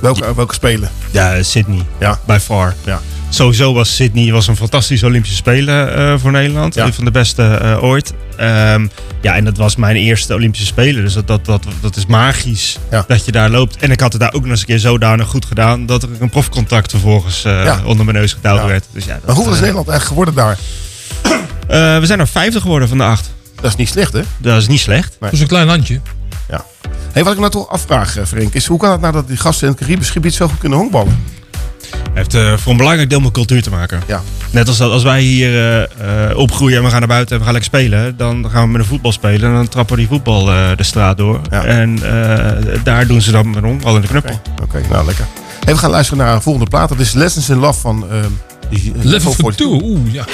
[0.00, 0.90] Welke, welke Spelen?
[1.10, 1.86] Ja, Sydney.
[1.98, 2.18] Ja.
[2.26, 2.74] By far.
[2.84, 3.00] Ja.
[3.34, 6.74] Sowieso was Sydney was een fantastische Olympische Spelen eh, voor Nederland.
[6.74, 6.84] Ja.
[6.86, 8.12] Een van de beste eh, ooit.
[8.36, 8.86] Ehm,
[9.20, 11.02] ja, en dat was mijn eerste Olympische Spelen.
[11.02, 13.04] Dus dat, dat, dat, dat is magisch Ja.
[13.08, 13.76] dat je daar loopt.
[13.76, 15.86] En ik had het daar ook nog eens een keer zodanig goed gedaan...
[15.86, 17.80] dat er een profcontact vervolgens eh, Ja.
[17.84, 18.66] onder mijn neus getouwd Ja.
[18.66, 18.84] werd.
[18.92, 20.58] Dus ja, dat, Maar hoeveel is Nederland eigenlijk geworden daar?
[21.94, 23.30] eh, we zijn er 50 geworden van de acht.
[23.54, 24.20] Dat is niet slecht, hè?
[24.38, 25.16] Dat is niet slecht.
[25.20, 26.00] Dat is een klein landje.
[26.48, 26.64] Ja.
[27.12, 29.36] Hey, wat ik me nou toch afvraag, Frank, is hoe kan het nou dat die
[29.36, 31.24] gasten in het Caribisch gebied zo goed kunnen honkballen?
[32.14, 34.02] Heeft eh, voor een belangrijk deel met cultuur te maken.
[34.06, 34.22] Ja.
[34.50, 35.82] Net als dat als wij hier eh,
[36.30, 38.70] eh, opgroeien en we gaan naar buiten en we gaan lekker spelen, dan gaan we
[38.72, 41.40] met een voetbal spelen en dan trappen we die voetbal eh, de straat door.
[41.50, 44.40] En eh, daar doen ze dan met een honkbal in de knuppel.
[44.62, 45.24] Oké, nou lekker.
[45.64, 46.88] Hey, we gaan luisteren naar een volgende plaat.
[46.88, 48.06] Dat is Lessons in Love van...
[48.10, 48.24] ehm
[48.70, 49.66] eh, Level 42.
[49.82, 50.24] Oeh, ja.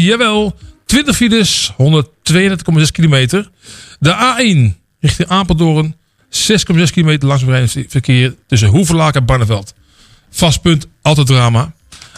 [0.00, 0.58] Jawel.
[0.86, 3.50] 20 files, 132,6 kilometer.
[3.98, 5.96] De A1 richting Apeldoorn.
[6.30, 9.74] 6,6 kilometer langzaam verkeer tussen Hoevelaak en Barneveld.
[10.30, 11.72] Vastpunt, altijd drama.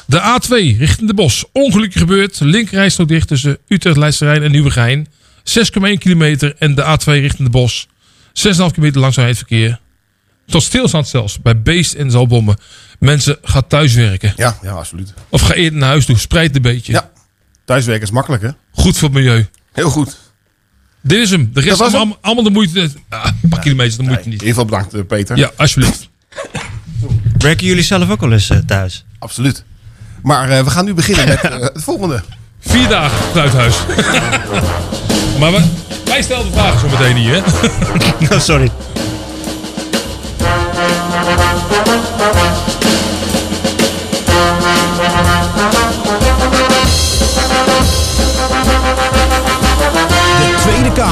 [0.07, 1.45] De A2 richting de Bos.
[1.53, 2.41] Ongeluk gebeurd.
[2.41, 5.09] Linkerrijstrook dicht tussen Utrecht, Leidsterrein en Nieuwegein.
[5.45, 6.55] 6,1 kilometer.
[6.59, 7.87] En de A2 richting de Bos.
[8.33, 9.81] 6,5 kilometer langzaamheidsverkeer.
[10.47, 11.41] Tot stilstand zelfs.
[11.43, 12.57] Bij Beest en Zalbommen.
[12.99, 14.33] Mensen, ga thuiswerken.
[14.37, 15.15] Ja, ja, absoluut.
[15.29, 16.19] Of ga eerder naar huis toe.
[16.19, 16.93] Spreid een beetje.
[16.93, 17.11] Ja.
[17.65, 18.49] Thuiswerken is makkelijk, hè?
[18.73, 19.47] Goed voor het milieu.
[19.73, 20.17] Heel goed.
[21.01, 21.51] Dit is hem.
[21.53, 22.91] De rest Dat was allemaal, allemaal de moeite.
[23.09, 24.43] Ah, een paar kilometer, de moeite niet.
[24.43, 25.37] In ieder geval bedankt, eh, Peter.
[25.37, 26.09] Ja, alsjeblieft.
[27.39, 29.05] Werken jullie zelf ook al eens eh, thuis?
[29.19, 29.65] Absoluut.
[30.23, 31.43] Maar eh, we gaan nu beginnen met
[31.73, 32.23] het volgende.
[32.61, 33.77] Vier dagen fruithuis.
[35.41, 35.65] maar we,
[36.05, 38.35] wij stellen de vragen zo meteen hier, hè?
[38.35, 38.71] Oh, sorry.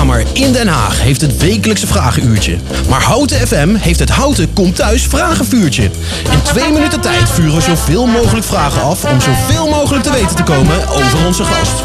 [0.02, 2.58] Kamer in Den Haag heeft het wekelijkse vragenuurtje.
[2.88, 5.82] Maar Houten FM heeft het Houten Komt Thuis vragenvuurtje.
[6.30, 9.04] In twee minuten tijd vuren we zoveel mogelijk vragen af...
[9.04, 11.82] om zoveel mogelijk te weten te komen over onze gast.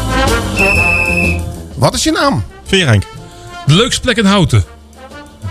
[1.74, 2.44] Wat is je naam?
[2.64, 3.04] Verenk.
[3.66, 4.64] De leukste plek in Houten.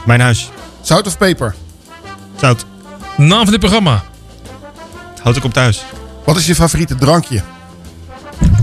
[0.05, 0.49] Mijn huis.
[0.81, 1.55] Zout of peper?
[2.35, 2.65] Zout.
[3.17, 4.03] Naam van dit programma.
[5.21, 5.83] Houd ik op thuis.
[6.25, 7.41] Wat is je favoriete drankje?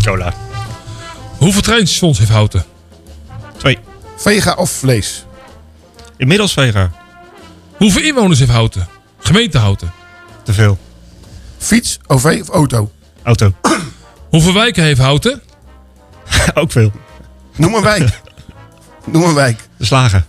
[0.03, 0.33] Cola.
[1.39, 2.74] Hoeveel treinstations heeft Houten?
[4.25, 5.25] Vega of vlees?
[6.16, 6.91] Inmiddels vega.
[7.77, 8.89] Hoeveel inwoners heeft Houten?
[9.18, 9.93] Gemeente Houten.
[10.43, 10.79] Te veel.
[11.59, 12.91] Fiets, OV of auto?
[13.22, 13.53] Auto.
[14.31, 15.43] Hoeveel wijken heeft Houten?
[16.55, 16.93] Ook veel.
[17.57, 18.20] Noem een wijk.
[19.12, 19.61] Noem een wijk.
[19.77, 20.27] De slagen.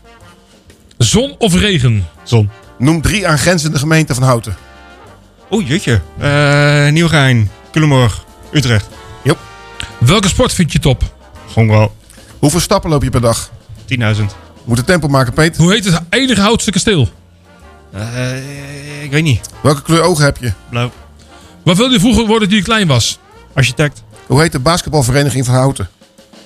[0.98, 2.08] Zon of regen?
[2.24, 2.50] Zon.
[2.78, 4.56] Noem drie aangrenzende gemeenten van Houten.
[5.52, 6.02] Oeh, jutje.
[6.20, 7.52] Eh Nieuwgein.
[7.72, 8.26] Culemborg.
[8.52, 8.88] Utrecht.
[9.24, 9.40] Jop.
[9.98, 11.04] Welke sport vind je top?
[11.52, 11.96] Gewoon wel.
[12.40, 13.54] Hoeveel stappen loop je per dag?
[14.18, 14.24] 10.000.
[14.66, 15.62] Moet het tempo maken, Peter?
[15.62, 17.10] Hoe heet het enige Houtse kasteel?
[17.92, 19.50] Eh, ik weet niet.
[19.62, 20.54] Welke kleur ogen heb je?
[20.70, 20.92] Blauw.
[21.64, 23.20] Wat wilde je vroeger worden toen je klein was?
[23.54, 24.04] Architect.
[24.26, 25.90] Hoe heet de basketbalvereniging van Houten?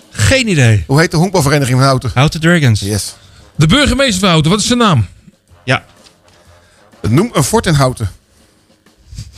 [0.10, 0.84] Geen idee.
[0.88, 2.12] Hoe heet de honkbalvereniging van Houten?
[2.14, 2.80] Houten Dragons.
[2.80, 3.16] Yes.
[3.56, 5.08] De burgemeester van Houten, wat is zijn naam?
[5.64, 5.84] Ja.
[7.10, 8.12] Noem een fort in Houten.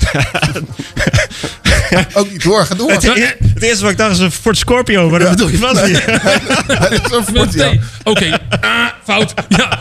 [2.13, 2.91] Ook niet door, ga door.
[2.91, 5.57] Het, e- het eerste wat ik dacht is een Ford Scorpio, maar dat bedoel je
[5.57, 6.05] vast niet.
[7.09, 7.69] Dat is een ja.
[7.69, 7.81] Nee.
[8.03, 9.33] Oké, ah, fout.
[9.47, 9.79] Ja.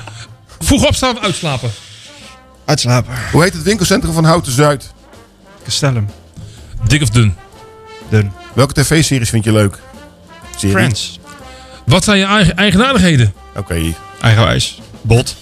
[0.59, 1.71] Vroeg opstaan of uitslapen?
[2.65, 3.15] Uitslapen.
[3.33, 4.93] Hoe heet het winkelcentrum van Houten Zuid?
[5.65, 6.09] Castellum.
[6.87, 7.37] Dik of dun?
[8.09, 8.33] Dun.
[8.53, 9.79] Welke tv-series vind je leuk?
[10.57, 10.77] Serie?
[10.77, 11.19] Friends.
[11.87, 13.35] Wat zijn je eigen eigenaardigheden?
[13.57, 13.95] Oké.
[14.21, 14.81] Eigenwijs.
[15.01, 15.37] Bot.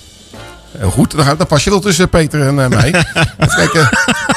[0.79, 2.89] Heel goed, dan, dan pas je wel tussen Peter en eh, mij.
[3.39, 3.89] Even kijken.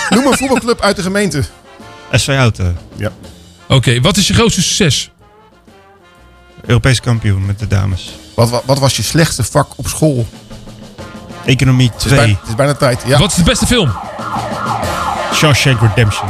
[0.10, 1.44] Noem een voetbalclub uit de gemeente.
[2.12, 2.78] SV Houten.
[2.96, 3.12] Ja.
[3.68, 5.12] Oké, wat is je grootste succes?
[6.66, 8.12] Europees kampioen met de dames.
[8.36, 10.28] Wat, wat, wat was je slechtste vak op school?
[11.46, 12.38] Economie Het is, bijna, 2.
[12.40, 13.04] het is bijna tijd.
[13.06, 13.20] Ja.
[13.20, 13.92] Wat is de beste film?
[15.34, 16.30] Shawshank Redemption.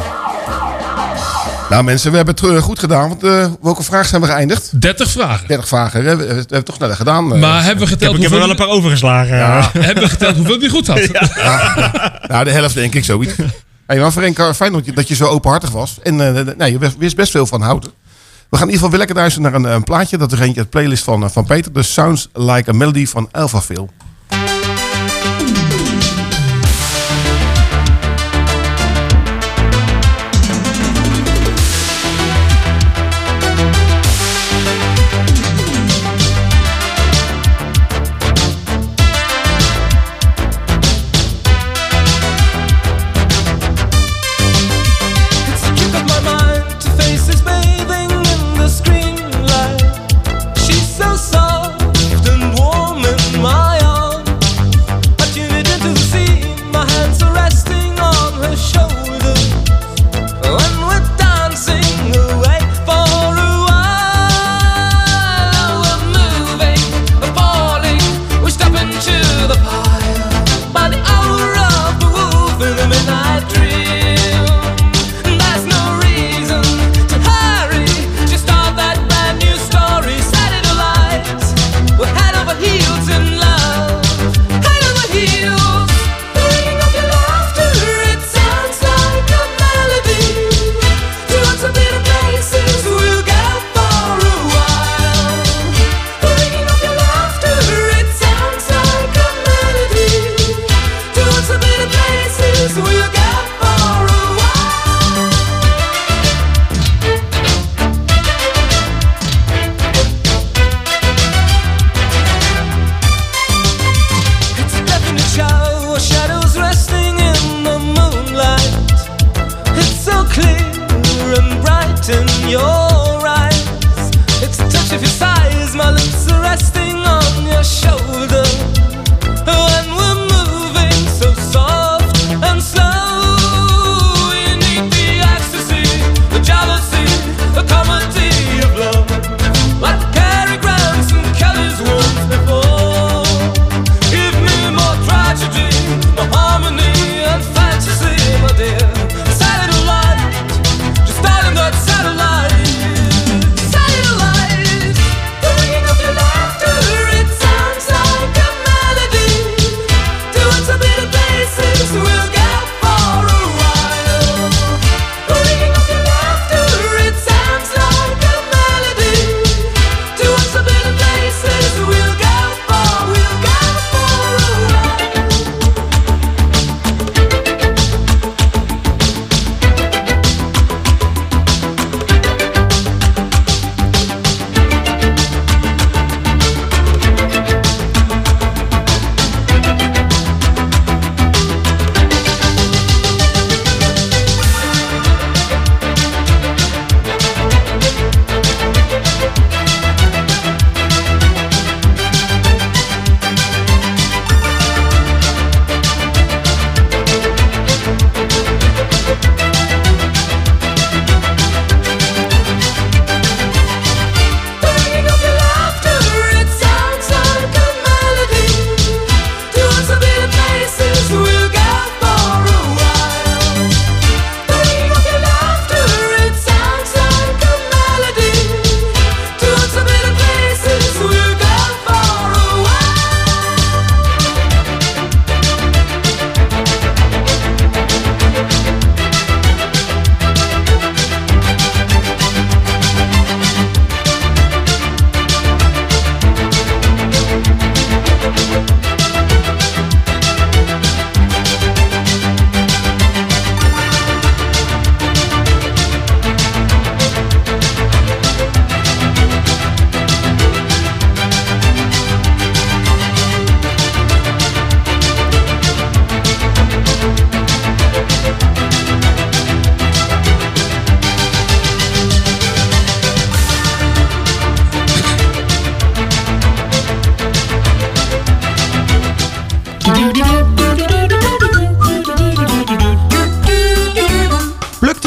[1.69, 3.09] Nou mensen, we hebben het eh, goed gedaan.
[3.09, 4.82] Want eh, welke vraag zijn we geëindigd?
[4.82, 5.47] 30 vragen.
[5.47, 6.01] 30 vragen.
[6.01, 7.34] We hebben, we hebben het toch sneller gedaan.
[7.34, 7.39] eh.
[7.39, 9.38] Maar hebben we Ik heb, geteld ik heb er wel een paar overgeslagen.
[9.38, 9.69] Ja.
[9.79, 10.99] Hebben we geteld hoeveel die goed had?
[12.27, 13.34] Nou, de helft denk ik zoiets.
[13.91, 15.99] Hey, maar Frank, eh, fijn dat je, dat je zo openhartig was.
[16.03, 17.91] En eh, nee, je wist- best veel van houten.
[18.49, 20.17] We gaan in ieder geval weer lekker naar een, een plaatje.
[20.17, 21.71] Dat is eentje uit de playlist van, eh, van Peter.
[21.71, 23.87] The Sounds Like a Melody van Elvaville.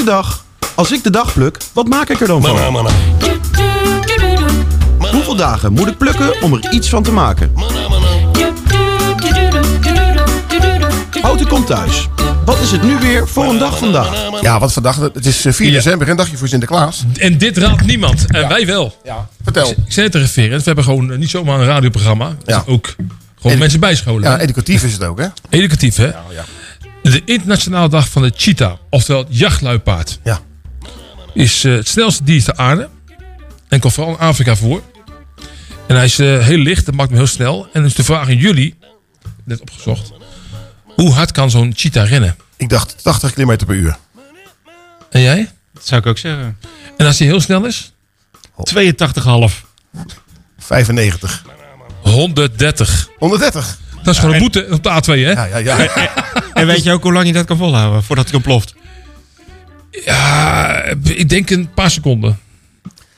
[0.05, 0.45] Goeiedag.
[0.75, 2.51] Als ik de dag pluk, wat maak ik er dan van?
[5.13, 7.53] Hoeveel dagen moet ik plukken om er iets van te maken?
[11.21, 12.09] Houten komt thuis.
[12.45, 14.41] Wat is het nu weer voor een dag vandaag?
[14.41, 14.97] Ja, wat vandaag?
[14.97, 17.05] Het is eh, 4 december, een dagje voor Sinterklaas.
[17.17, 18.27] En dit raadt niemand.
[18.27, 19.01] En wij wel.
[19.05, 19.71] Ja, vertel.
[19.71, 20.59] Ik zei het referent.
[20.61, 22.37] We hebben gewoon eh, niet zomaar een radioprogramma.
[22.45, 22.65] Ja.
[22.67, 22.95] Ook
[23.41, 24.31] gewoon mensen bijscholen.
[24.31, 25.27] Ja, educatief is het ook, hè?
[25.51, 26.11] Educatief, hè?
[27.11, 30.19] De internationale dag van de cheetah, oftewel het jachtluipaard.
[30.23, 30.41] Ja.
[31.35, 32.89] Is eh, het snelste dier ter aarde.
[33.69, 34.83] En komt vooral in Afrika voor.
[35.87, 37.69] En hij is eh, heel licht, dat maakt hem heel snel.
[37.73, 38.75] En dus de vraag aan jullie,
[39.45, 40.13] net opgezocht.
[40.85, 42.37] Hoe hard kan zo'n cheetah rennen?
[42.57, 43.97] Ik dacht 80 km per uur.
[45.11, 45.51] En jij?
[45.73, 46.59] Dat zou ik ook zeggen.
[46.97, 47.93] En als hij heel snel is?
[48.75, 49.65] 82,5.
[50.59, 51.45] 95.
[52.03, 53.09] 130.
[53.19, 53.79] 130?
[54.03, 55.33] Dat is gewoon een boete op de A2, hè?
[55.33, 55.83] Ja, ja, ja.
[56.55, 58.75] En weet je ook hoe lang je dat kan volhouden voordat hij ontploft?
[60.05, 62.39] Ja, ik denk een paar seconden.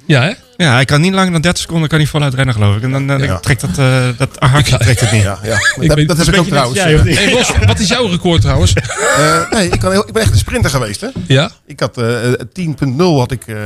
[0.06, 0.32] Ja, hè?
[0.56, 2.82] Ja, hij kan niet langer dan 30 seconden kan hij voluit rennen, geloof ik.
[2.82, 5.22] En dan, dan trekt dat, eh dat hartje trekt het niet.
[5.22, 5.54] Ja, ja.
[5.80, 6.78] Ik dat, dat dat heb is ik ook trouwens.
[6.82, 6.96] jij?
[6.96, 8.72] Hey, Ros, wat is jouw record trouwens?
[9.16, 11.08] Eh, nee, ik, kan heel, ik ben echt een sprinter geweest, hè?
[11.26, 11.50] Ja?
[11.66, 13.56] Ik had eh, eh, 10.0 had ik eh,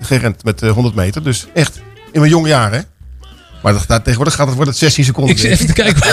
[0.00, 1.22] gerend met eh, 100 meter.
[1.22, 1.80] Dus echt
[2.12, 2.84] in mijn jonge jaren, hè?
[3.62, 5.34] Maar dat, dat- tegenwoordig gaat het, wordt het 16 seconden.
[5.34, 6.02] Ik zit even te kijken.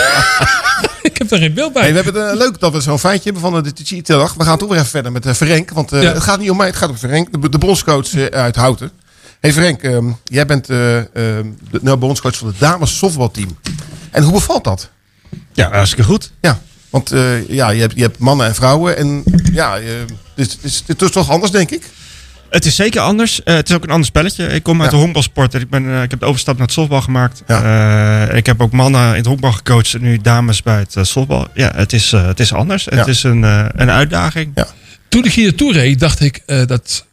[1.22, 1.82] ik heb daar geen beeld bij.
[1.82, 4.34] Hey, we hebben het, eh, leuk dat we zo'n feitje hebben van de Cheetah-dag.
[4.34, 5.72] We gaan toch weer even verder met uh.
[5.74, 6.14] Want eh, Ja.
[6.14, 7.42] het gaat niet om mij, het gaat om Ferenc.
[7.42, 8.92] De, de bondscoach eh, uit Houten.
[9.40, 11.06] Hey Ferenc, ehm, jij bent eh, ehm,
[11.72, 13.58] de nou, bondscoach van het dames softbalteam.
[14.12, 14.90] En hoe bevalt dat?
[15.54, 16.32] Ja, hartstikke goed.
[16.42, 16.60] Ja,
[16.90, 18.98] want eh, ja, je, hebt, je hebt mannen en vrouwen.
[18.98, 19.84] En ja, eh,
[20.36, 21.90] dus, het, is, het is toch anders, denk ik?
[22.52, 23.44] Het is zeker anders.
[23.44, 24.46] Eh, het is ook een ander spelletje.
[24.48, 24.96] Ik kom uit Ja.
[24.98, 25.54] de honkbalsport.
[25.54, 27.44] en Ik, ben, eh, ik heb de overstap naar het softbal gemaakt.
[27.48, 31.48] Eh, ik heb ook mannen in het honkbal gecoacht en nu dames bij het softbal.
[31.54, 32.86] Ja, het is, het is anders.
[32.86, 33.44] Het is een,
[33.82, 34.54] een uitdaging.
[35.08, 37.06] Toen ik hier naartoe reed, dacht ik eh, dat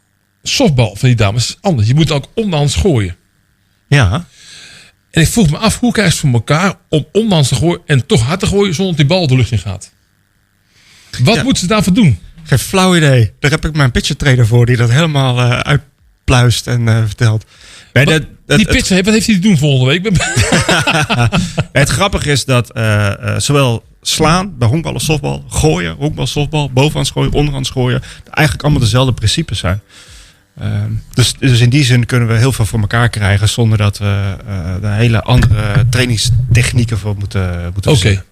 [0.43, 1.87] softbal van die dames is anders.
[1.87, 3.15] Je moet ook onderhands gooien.
[3.87, 4.25] Ja.
[5.11, 7.81] En ik vroeg me af, hoe krijg je het voor elkaar om onderhands te gooien
[7.85, 9.91] en toch hard te gooien zonder dat die bal de lucht in gaat?
[11.23, 12.19] Wat moeten ze daarvoor doen?
[12.49, 13.31] Geen flauw idee.
[13.39, 17.45] Daar heb ik mijn pitcher trainer voor die dat helemaal eh, uitpluist en eh, vertelt.
[17.93, 20.11] Nee, dat, dat- die het- pitcher, wat heeft hij te doen volgende week?
[21.71, 27.11] Het grappige is dat eh, zowel slaan bij honkbal of softbal, gooien, honkbal, softbal, bovenhands
[27.11, 29.81] gooien, onderhands gooien, eigenlijk allemaal dezelfde principes zijn.
[30.59, 33.97] Ehm, dus, dus in die zin kunnen we heel veel voor elkaar krijgen zonder dat
[33.97, 34.35] we
[34.81, 38.23] er hele andere trainingstechnieken voor moeten, moeten Oké.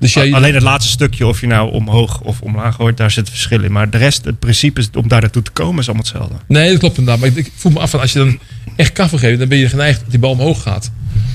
[0.00, 3.28] Dus jij- Alleen het laatste stukje, of je nou omhoog of omlaag gooit, daar zit
[3.28, 3.72] verschil in.
[3.72, 6.34] Maar de rest, het principe is om daar naartoe te komen, is allemaal hetzelfde.
[6.46, 7.20] Nee, dat klopt inderdaad.
[7.30, 8.38] Maar ik, voel me af van als je dan
[8.76, 10.90] echt kaf wil geven, dan ben je geneigd dat die bal omhoog gaat.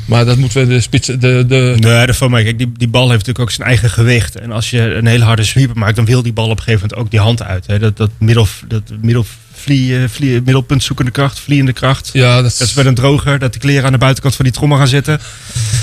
[0.05, 2.43] Maar dat moeten we de spits, de, de, Nee, dat van mij.
[2.43, 4.35] Kijk, die, die bal heeft natuurlijk ook zijn eigen gewicht.
[4.35, 6.81] En als je een hele harde sweeper maakt, dan wil die bal op een gegeven
[6.81, 7.67] moment ook die hand uit.
[7.67, 7.79] Hè.
[7.79, 9.25] Dat, dat, middel, dat middel,
[9.65, 12.09] vlie, eh, vlie, middelpunt zoekende kracht, vliegende kracht.
[12.13, 14.77] Ja, dat is met een droger, dat de kleren aan de buitenkant van die trommel
[14.77, 15.19] gaan zitten.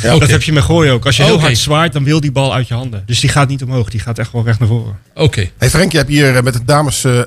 [0.02, 1.06] Ja, dat heb je met gooien ook.
[1.06, 3.02] Als je heel hard zwaait, dan wil die bal uit je handen.
[3.06, 4.96] Dus die gaat niet omhoog, die gaat echt wel recht naar voren.
[5.14, 5.48] Oké.
[5.58, 7.20] Hey Frank, je hebt hier eh, met het dames, eh,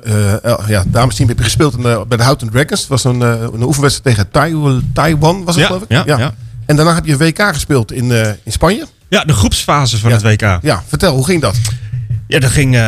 [0.44, 2.80] eh, ja, damesteam heb je gespeeld in, bij de Houten Dragons.
[2.80, 5.90] Het was een, eh, een oefenwedstrijd tegen Taiwan, Taiwan was het Ja, geloof ik?
[5.90, 6.34] ja, ja.
[6.66, 8.86] En daarna heb je een WK gespeeld in, eh, in Spanje.
[9.08, 10.16] Ja, de groepsfase van Ja.
[10.16, 10.58] het WK.
[10.62, 11.56] Ja, vertel, hoe ging dat?
[12.28, 12.82] Ja, dat ging eh,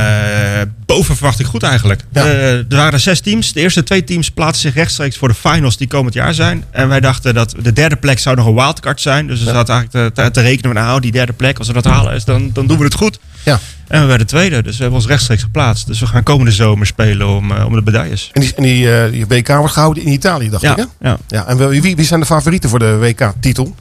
[0.86, 2.02] boven verwachting goed eigenlijk.
[2.12, 3.52] Eh, er waren zes teams.
[3.52, 6.64] De eerste twee teams plaatsen zich rechtstreeks voor de finals die komend jaar zijn.
[6.70, 9.26] En wij dachten dat de derde plek zou nog een wildcard zijn.
[9.26, 11.72] Dus we zaten eigenlijk te, te, te rekenen van nou, die derde plek, als we
[11.72, 13.18] dat halen, is, dan, dan doen we het goed.
[13.44, 13.60] Ja.
[13.88, 15.86] En we werden tweede, dus we hebben ons rechtstreeks geplaatst.
[15.86, 18.30] Dus we gaan komende zomer spelen om, eh, om de medailles.
[18.32, 21.08] En die, en die, die WK wordt gehouden in Italië, dacht Ja, ik hè?
[21.08, 21.18] ja.
[21.28, 23.74] ja en wie, wie zijn de favorieten voor de WK-titel?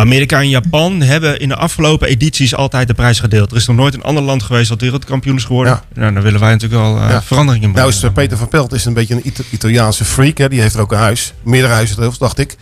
[0.00, 3.50] Amerika en Japan hebben in de afgelopen edities altijd de prijs gedeeld.
[3.50, 5.80] Er is nog nooit een ander land geweest dat wereldkampioen is geworden.
[5.94, 7.22] Nou, dan willen wij natuurlijk wel eh, Ja.
[7.22, 8.02] verandering in Nou brengen.
[8.02, 10.38] is eh, Peter van Pelt is een beetje een Ita- Italiaanse freak.
[10.38, 10.48] Hè?
[10.48, 11.32] Die heeft er ook een huis.
[11.42, 12.56] Meerdere huizen dacht ik.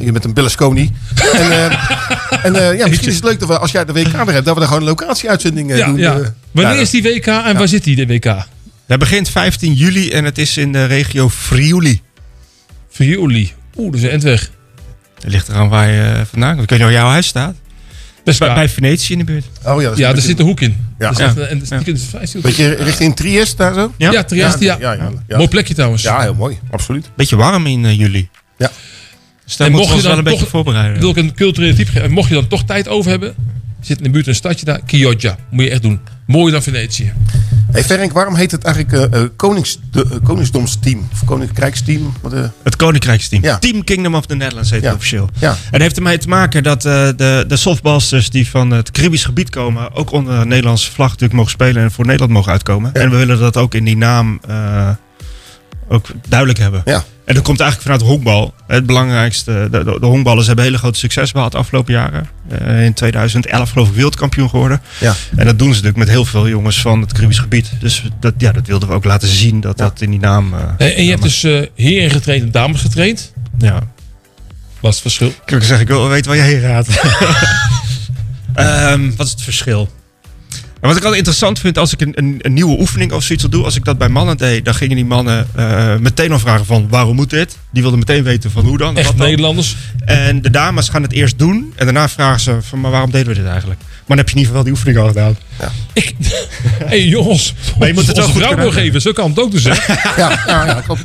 [0.00, 0.92] Je bent een Berlusconi.
[1.34, 1.90] en eh,
[2.46, 4.44] en eh, ja, misschien is het leuk dat we, als jij de WK er hebt,
[4.44, 5.96] dat we daar gewoon een locatie-uitzending ja, doen.
[5.98, 6.20] ja.
[6.50, 8.36] Wanneer is die WK en waar zit die de WK?
[8.86, 12.00] Dat begint 15 juli en het is in de regio Friuli.
[12.90, 13.52] Friuli.
[13.76, 14.50] Oeh, dat is een endweg.
[15.20, 16.62] Dat ligt eraan waar je eh, vandaan komt.
[16.62, 17.54] Ik weet niet waar jouw huis staat.
[18.24, 19.44] Best bij, Venetië in de buurt.
[19.64, 20.76] Oh ja, Ja, een daar zit de hoek in.
[20.98, 21.06] Ja.
[21.08, 21.24] Dat is Ja.
[21.24, 23.92] echt een- en dat is 15 Beetje richting Trieste daar zo?
[23.96, 24.76] Ja, Trieste, ja.
[24.80, 25.36] ja, ja, ja.
[25.36, 26.02] Mooi plekje trouwens.
[26.02, 26.58] Ja, heel mooi.
[26.70, 27.10] Absoluut.
[27.16, 28.28] Beetje warm in eh, juli.
[28.58, 28.70] Ja.
[29.44, 31.00] Dus daar moeten we ons wel een beetje voorbereiden.
[31.00, 32.10] Wil ik een culturele tip geven.
[32.10, 33.34] Mocht je dan toch tijd over hebben,
[33.80, 35.36] zit in de buurt een stadje daar, Chioggia.
[35.50, 36.00] Moet je echt doen.
[36.26, 37.12] Mooier dan Venetië.
[37.72, 41.08] Hey Ferenc, waarom heet het eigenlijk eh, konings, de, eh, Koningsdomsteam?
[41.12, 42.12] Of Koninkrijksteam?
[42.20, 43.42] Wat, Het Koninkrijksteam.
[43.42, 43.58] Ja.
[43.58, 44.86] Team Kingdom of the Netherlands heet Ja.
[44.86, 45.28] het officieel.
[45.38, 45.56] Ja.
[45.70, 49.94] En heeft ermee te maken dat de, de softballsters die van het Caribisch gebied komen...
[49.94, 52.94] ook onder de Nederlandse vlag natuurlijk mogen spelen en voor Nederland mogen uitkomen.
[52.94, 54.40] En we willen dat ook in die naam
[55.88, 56.82] ook duidelijk hebben.
[56.84, 57.04] Ja.
[57.28, 58.54] En dat komt eigenlijk vanuit honkbal.
[58.66, 62.28] Het belangrijkste, de, de, de honkballers hebben hele grote succes behaald de afgelopen jaren.
[62.48, 64.80] Eh, in 2011 geloof ik wereldkampioen geworden.
[65.00, 65.14] Ja.
[65.36, 67.70] En dat doen ze natuurlijk met heel veel jongens van het Caribisch gebied.
[67.80, 70.54] Dus dat, ja, dat wilden we ook laten zien dat dat in die naam...
[70.54, 73.32] eh, En, en je hebt dus eh heren getraind en dames getraind.
[73.58, 73.82] Ja.
[74.80, 75.28] Wat is het verschil?
[75.28, 76.88] Ik wil zeggen, ik wil wel weten waar je heen gaat.
[78.54, 79.88] Ehm, wat is het verschil?
[80.80, 83.44] En wat ik altijd interessant vind als ik een, een, een nieuwe oefening of zoiets
[83.50, 86.66] wil als ik dat bij mannen deed, dan gingen die mannen eh, meteen al vragen
[86.66, 87.58] van waarom moet dit?
[87.70, 88.88] Die wilden meteen weten van hoe dan.
[88.88, 89.26] en Echt wat dan.
[89.26, 89.76] Nederlanders.
[90.04, 93.28] En de dames gaan het eerst doen en daarna vragen ze van maar waarom deden
[93.28, 93.80] we dit eigenlijk?
[93.80, 95.36] Maar dan heb je in ieder geval die oefening al gedaan.
[95.56, 95.66] Hé
[96.86, 99.00] hey, jongens, Maar je moet het wel goed doorgeven.
[99.00, 99.64] Zo kan het ook dus.
[99.64, 99.70] Hè?
[100.16, 101.04] Ja, ja, ja klopt.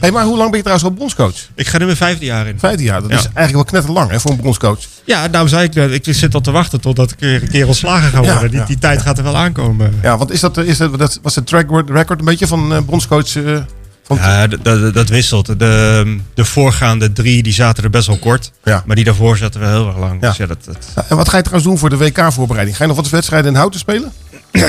[0.00, 1.34] Hey, maar hoe lang ben je trouwens al bondscoach?
[1.54, 2.58] Ik ga nu mijn vijfde jaar in.
[2.58, 3.16] Vijfde jaar, dat Ja.
[3.16, 4.78] is eigenlijk wel knetterlang hè, voor een bondscoach.
[5.04, 7.66] Ja, nou zei ik net, ik zit al te wachten totdat ik weer een keer
[7.66, 8.50] ontslagen ga Ja, worden.
[8.50, 8.66] die, ja.
[8.66, 9.94] die tijd gaat er wel aankomen.
[10.02, 13.36] Ja, want is dat, is dat, was het track record een beetje van eh bondscoach?
[13.36, 13.66] eh, van
[14.08, 14.46] Ja,
[14.92, 15.58] dat, wisselt.
[15.58, 18.52] De, de voorgaande drie die zaten er best wel kort.
[18.64, 18.82] Ja.
[18.86, 20.20] Maar die daarvoor zaten wel heel erg lang.
[20.20, 20.28] Ja.
[20.28, 22.76] Dus ja, dat, dat, Ja, En wat ga je trouwens doen voor de WK-voorbereiding?
[22.76, 24.12] Ga je nog wat wedstrijden in houten spelen?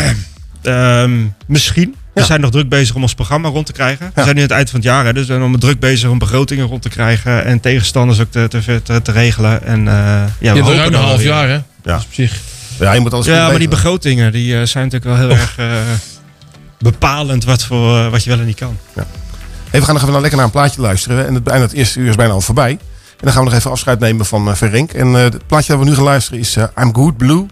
[0.61, 1.95] Ehm, misschien.
[2.13, 4.11] We zijn nog druk bezig om ons programma rond te krijgen.
[4.13, 5.05] We zijn nu aan het eind van het jaar.
[5.05, 7.45] Hè, dus we zijn nog druk bezig om begrotingen rond te krijgen.
[7.45, 9.63] En tegenstanders ook te, te, te, te regelen.
[9.63, 11.27] En, eh, ja, Je we hebt ruim een half weer.
[11.27, 11.53] jaar, hè?
[11.53, 11.63] Ja.
[11.83, 12.39] Dus op zich.
[12.79, 15.57] Ja, je moet alles Ja, maar die begrotingen die, eh, zijn natuurlijk wel heel erg
[15.57, 15.65] eh,
[16.79, 18.77] bepalend wat, voor, wat je wel en niet kan.
[19.79, 21.27] We gaan nog even lekker naar een plaatje luisteren.
[21.27, 22.71] En het, bijna het eerste uur is bijna al voorbij.
[22.71, 24.93] En dan gaan we nog even afscheid nemen van uh.
[24.93, 27.45] En eh, het plaatje dat we nu gaan luisteren is eh, I'm Good Blue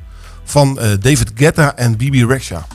[0.43, 2.65] van David Guetta en Bibi Rexha.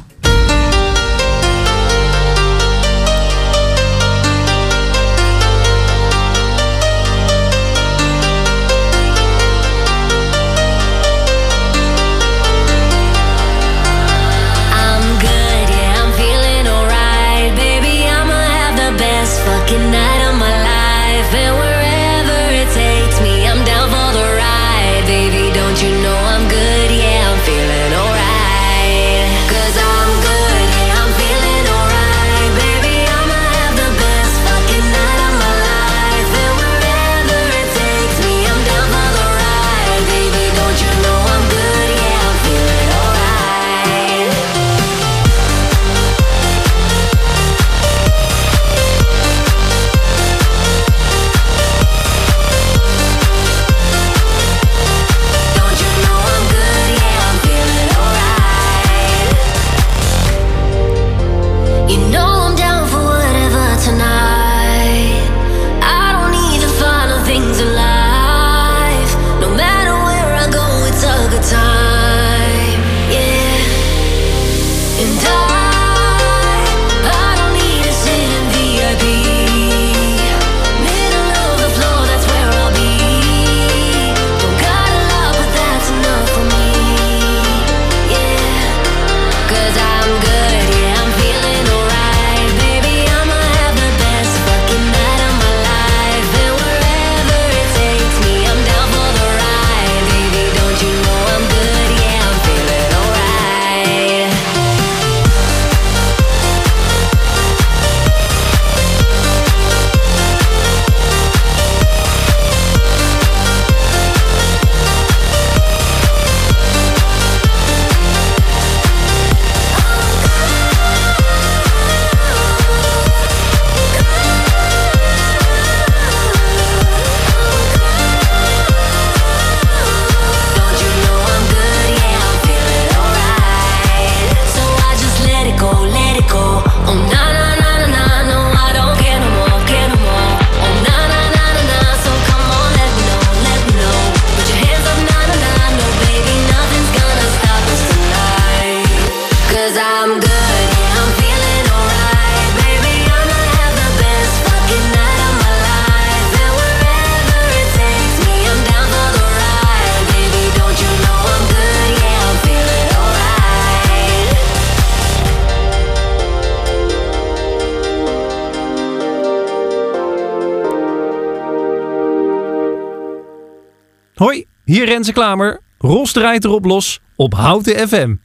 [174.71, 175.61] Hier Renze Klamer.
[175.79, 178.19] Ros draait erop los op Houten FM.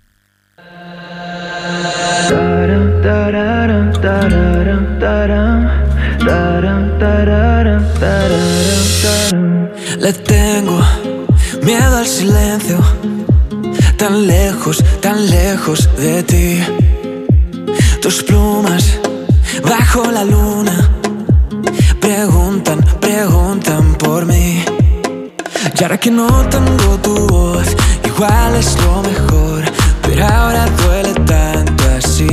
[9.97, 10.79] Le tengo
[11.63, 12.79] miedo al silencio,
[13.97, 16.63] tan lejos, tan lejos de ti.
[18.01, 18.99] Tus plumas
[19.63, 20.89] bajo la luna
[21.99, 24.74] preguntan, preguntan por mí.
[25.77, 27.67] Y ahora que no tengo tu voz,
[28.05, 29.65] igual es lo mejor,
[30.03, 32.27] pero ahora duele tanto así.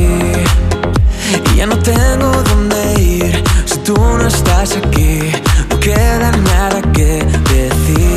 [1.52, 5.32] Y ya no tengo dónde ir si tú no estás aquí,
[5.70, 8.12] no queda nada que decir.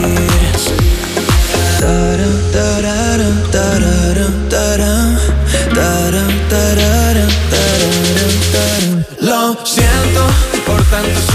[9.21, 10.21] Lo siento
[10.67, 11.34] por tanto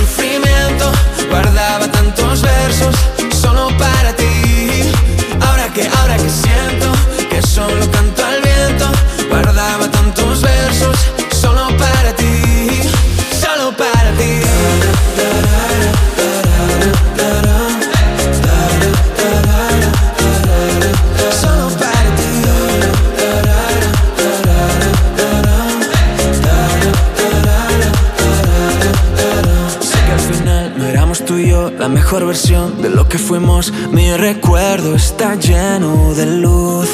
[31.81, 33.73] la mejor versión de lo que fuimos.
[33.91, 36.91] Mi recuerdo está lleno de luz.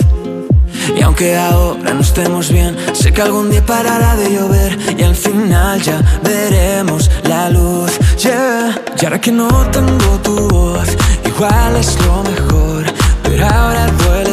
[0.97, 5.17] Y aunque ahora no estemos bien, sé que algún día parará de llover y al
[5.17, 7.99] final ya veremos la luz.
[8.23, 8.81] Yeah.
[9.01, 10.89] Y ahora que no tengo tu voz,
[11.25, 12.85] igual es lo mejor,
[13.25, 14.26] pero ahora duele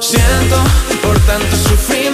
[0.00, 0.56] siento
[1.02, 2.11] por tanto sufrimiento,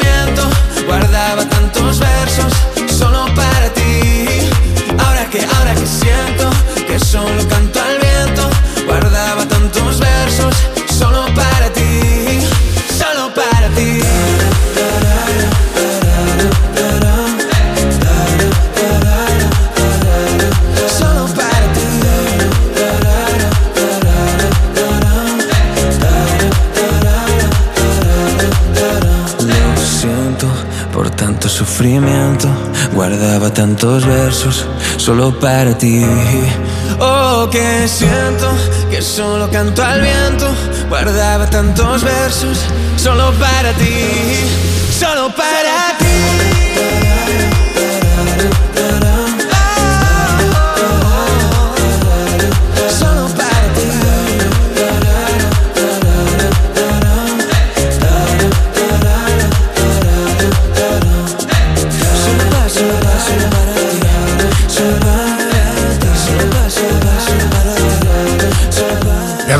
[33.18, 34.64] guardaba tantos versos
[34.96, 36.04] solo para ti.
[37.00, 38.48] Oh, que siento
[38.90, 40.46] que solo canto al viento,
[40.88, 42.58] guardaba tantos versos
[42.96, 44.06] solo para ti,
[45.00, 45.67] solo para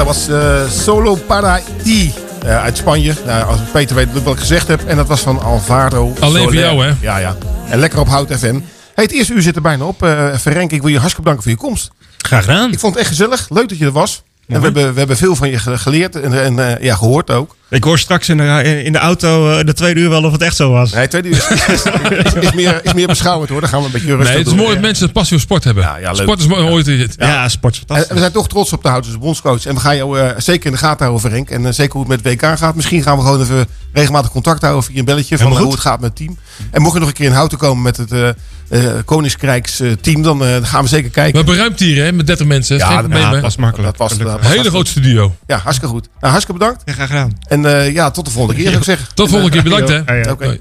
[0.09, 3.15] was eh, Solo para eh, uit Spanje.
[3.27, 4.85] Nou, als Peter weet wat ik gezegd heb.
[4.87, 6.93] En dat was van Alvaro Alleen voor jou, hè?
[7.01, 7.37] Ja, ja.
[7.69, 8.59] En lekker op Hout FM.
[8.95, 10.03] Hey, het eerste uur zit er bijna op.
[10.03, 11.91] Eh Ferenc, ik wil je hartstikke bedanken voor je komst.
[12.19, 12.73] Graag gedaan.
[12.73, 13.47] Ik vond het echt gezellig.
[13.49, 14.23] Leuk dat je er was.
[14.47, 17.57] En we hebben, we hebben veel van je ge- geleerd en, en ja, gehoord ook.
[17.71, 20.43] Ik hoor straks in de, in de auto eh, de tweede uur wel of het
[20.43, 20.93] echt zo was.
[20.93, 21.83] Nee, tweede uur is, is,
[22.25, 23.61] is- is meer, is meer beschouwend hoor.
[23.61, 24.63] Dan gaan we een beetje rustig Nee, het is doen.
[24.63, 25.83] mooi dat mensen een passie voor sport hebben.
[25.85, 26.17] ja, leuk.
[26.23, 27.15] sport is mooi ooit dit.
[27.19, 28.15] Ja, sport is En fantastisch.
[28.15, 29.67] we zijn toch trots op de Houtse bondscoach.
[29.67, 31.51] En we gaan jou eh, zeker in de gaten houden, Ferenc.
[31.51, 32.75] En eh, zeker hoe het met WK gaat.
[32.75, 35.39] Misschien gaan we gewoon even regelmatig contact houden via een belletje.
[35.39, 36.39] Van hoe het gaat met het team.
[36.71, 38.29] En mocht je nog een keer in Houten komen met het eh
[38.69, 40.23] eh, Koningskrijks eh, team.
[40.23, 41.37] Dan eh, gaan we zeker We kijken.
[41.37, 42.81] hebben ruimte hier hè, met 30 mensen.
[42.81, 43.89] Geen dat- ja, dat is makkelijk.
[43.99, 45.35] Dat was, dat was Hele grote studio.
[45.47, 46.09] Ja, hartstikke goed.
[46.21, 46.83] Nou, hartstikke bedankt.
[46.85, 47.33] Ja, graag gedaan.
[47.49, 49.07] En eh, ja, tot de volgende keer zou ik zeggen.
[49.15, 49.63] Tot de volgende keer.
[49.63, 50.15] Bedankt hè.
[50.15, 50.31] Ja, ja.
[50.31, 50.45] Oké.
[50.45, 50.61] Hoi.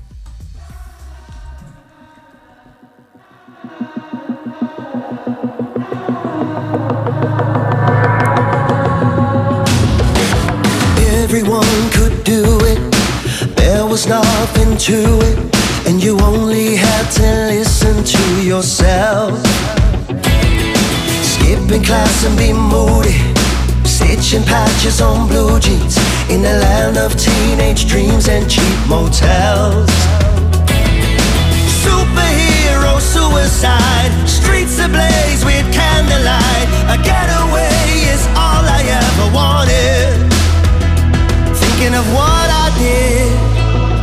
[11.24, 12.80] Everyone could do it.
[13.56, 15.38] There was nothing to it.
[15.88, 19.40] And you only had to listen to yourself.
[21.22, 23.16] Skipping class and be moody.
[23.84, 26.07] Stitching patches on blue jeans.
[26.30, 29.90] In the land of teenage dreams and cheap motels.
[31.84, 34.12] Superhero suicide.
[34.28, 36.68] Streets ablaze with candlelight.
[36.92, 40.28] A getaway is all I ever wanted.
[41.56, 43.32] Thinking of what I did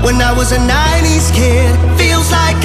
[0.03, 2.57] when I was a 90s kid feels like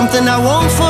[0.00, 0.89] Something I won't forget,